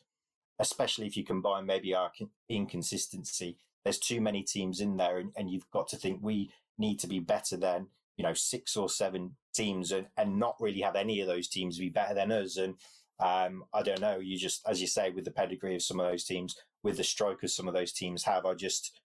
[0.60, 2.12] especially if you combine maybe our
[2.50, 3.58] inconsistency.
[3.84, 7.08] There's too many teams in there, and, and you've got to think we need to
[7.08, 11.20] be better than you know six or seven teams, and, and not really have any
[11.22, 12.58] of those teams be better than us.
[12.58, 12.76] And
[13.20, 14.20] um, I don't know.
[14.20, 17.04] You just, as you say, with the pedigree of some of those teams, with the
[17.04, 19.00] strikers some of those teams have, I just,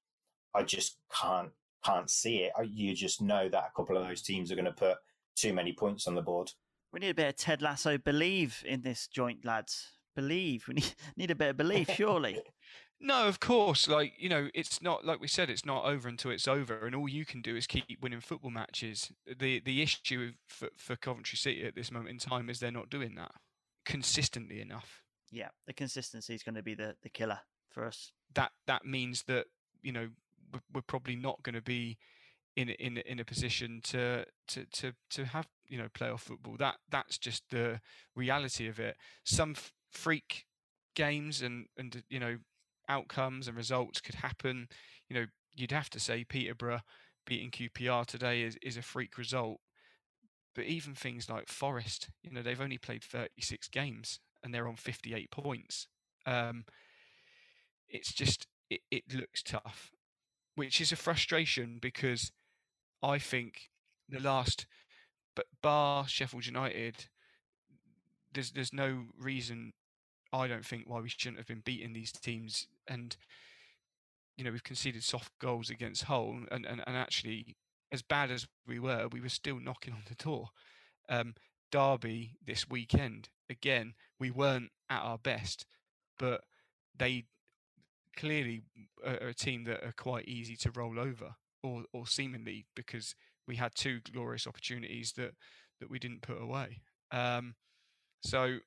[0.59, 1.51] I just can't
[1.85, 2.53] can't see it.
[2.69, 4.97] You just know that a couple of those teams are going to put
[5.37, 6.51] too many points on the board.
[6.93, 9.87] We need a bit of Ted Lasso believe in this joint, lads.
[10.17, 10.67] believe.
[10.67, 12.41] We need, need a bit of belief, surely.
[13.01, 13.87] No, of course.
[13.87, 15.51] Like you know, it's not like we said.
[15.51, 18.51] It's not over until it's over, and all you can do is keep winning football
[18.51, 19.13] matches.
[19.25, 22.91] The the issue for, for Coventry City at this moment in time is they're not
[22.91, 23.31] doing that
[23.87, 25.05] consistently enough.
[25.31, 27.39] Yeah, the consistency is going to be the the killer
[27.71, 28.11] for us.
[28.35, 29.47] That that means that
[29.81, 30.09] you know
[30.73, 31.99] we're, probably not going to be
[32.57, 36.57] in in in a position to to to to have you know playoff football.
[36.59, 37.81] That that's just the
[38.15, 38.97] reality of it.
[39.25, 40.45] Some f- freak
[40.95, 42.39] games and and you know
[42.89, 44.69] outcomes and results could happen.
[45.09, 46.81] You know, you'd have to say Peterborough
[47.27, 49.61] beating QPR today is, is a freak result.
[50.55, 54.77] But even things like Forest, you know, they've only played 36 games and they're on
[54.77, 55.87] 58 points.
[56.27, 56.65] Um,
[57.89, 59.93] it's just, it, it looks tough,
[60.59, 62.33] which is a frustration because
[63.01, 63.71] I think
[64.09, 64.67] the last,
[65.37, 67.07] but bar Sheffield United,
[68.35, 69.73] there's there's no reason
[70.33, 72.67] I don't think why we shouldn't have been beating these teams.
[72.89, 73.17] And
[74.37, 77.57] you know, we've conceded soft goals against Hull, and, and, and actually,
[77.93, 80.49] as bad as we were, we were still knocking on the door.
[81.09, 81.35] Um,
[81.71, 85.67] Derby this weekend, again, we weren't at our best,
[86.19, 86.43] but
[86.97, 87.27] they
[88.19, 88.63] clearly
[89.07, 93.15] are a team that are quite easy to roll over, or or seemingly because
[93.47, 95.33] we had two glorious opportunities that
[95.81, 96.83] that we didn't put away.
[97.13, 97.55] Um,
[98.23, 98.59] so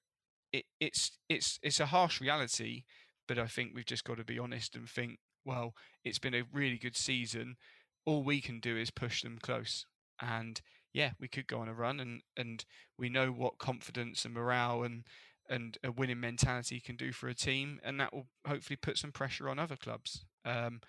[0.53, 2.83] it, it's it's it's a harsh reality,
[3.27, 5.73] but I think we've just got to be honest and think, well,
[6.03, 7.55] it's been a really good season.
[8.05, 9.85] All we can do is push them close,
[10.21, 10.61] and
[10.93, 12.65] yeah, we could go on a run, and and
[12.97, 15.03] we know what confidence and morale and
[15.51, 19.11] and a winning mentality can do for a team, and that will hopefully put some
[19.11, 20.25] pressure on other clubs.
[20.45, 20.79] Um,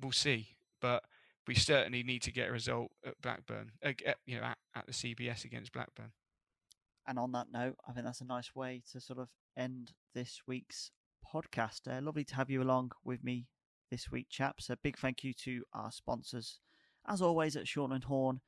[0.00, 1.02] we'll see, but
[1.46, 3.92] we certainly need to get a result at Blackburn, uh,
[4.24, 6.12] you know, at, at the CBS against Blackburn.
[7.06, 10.40] And on that note, I think that's a nice way to sort of end this
[10.46, 10.92] week's
[11.34, 11.88] podcast.
[11.88, 13.48] Uh, lovely to have you along with me
[13.90, 14.70] this week, chaps.
[14.70, 16.60] A big thank you to our sponsors,
[17.08, 18.40] as always, at Shortland Horne.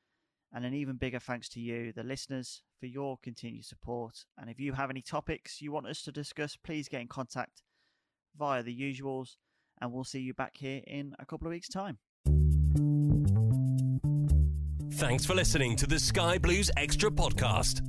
[0.53, 4.25] And an even bigger thanks to you, the listeners, for your continued support.
[4.37, 7.61] And if you have any topics you want us to discuss, please get in contact
[8.37, 9.35] via the usuals.
[9.79, 11.99] And we'll see you back here in a couple of weeks' time.
[14.93, 17.88] Thanks for listening to the Sky Blues Extra podcast.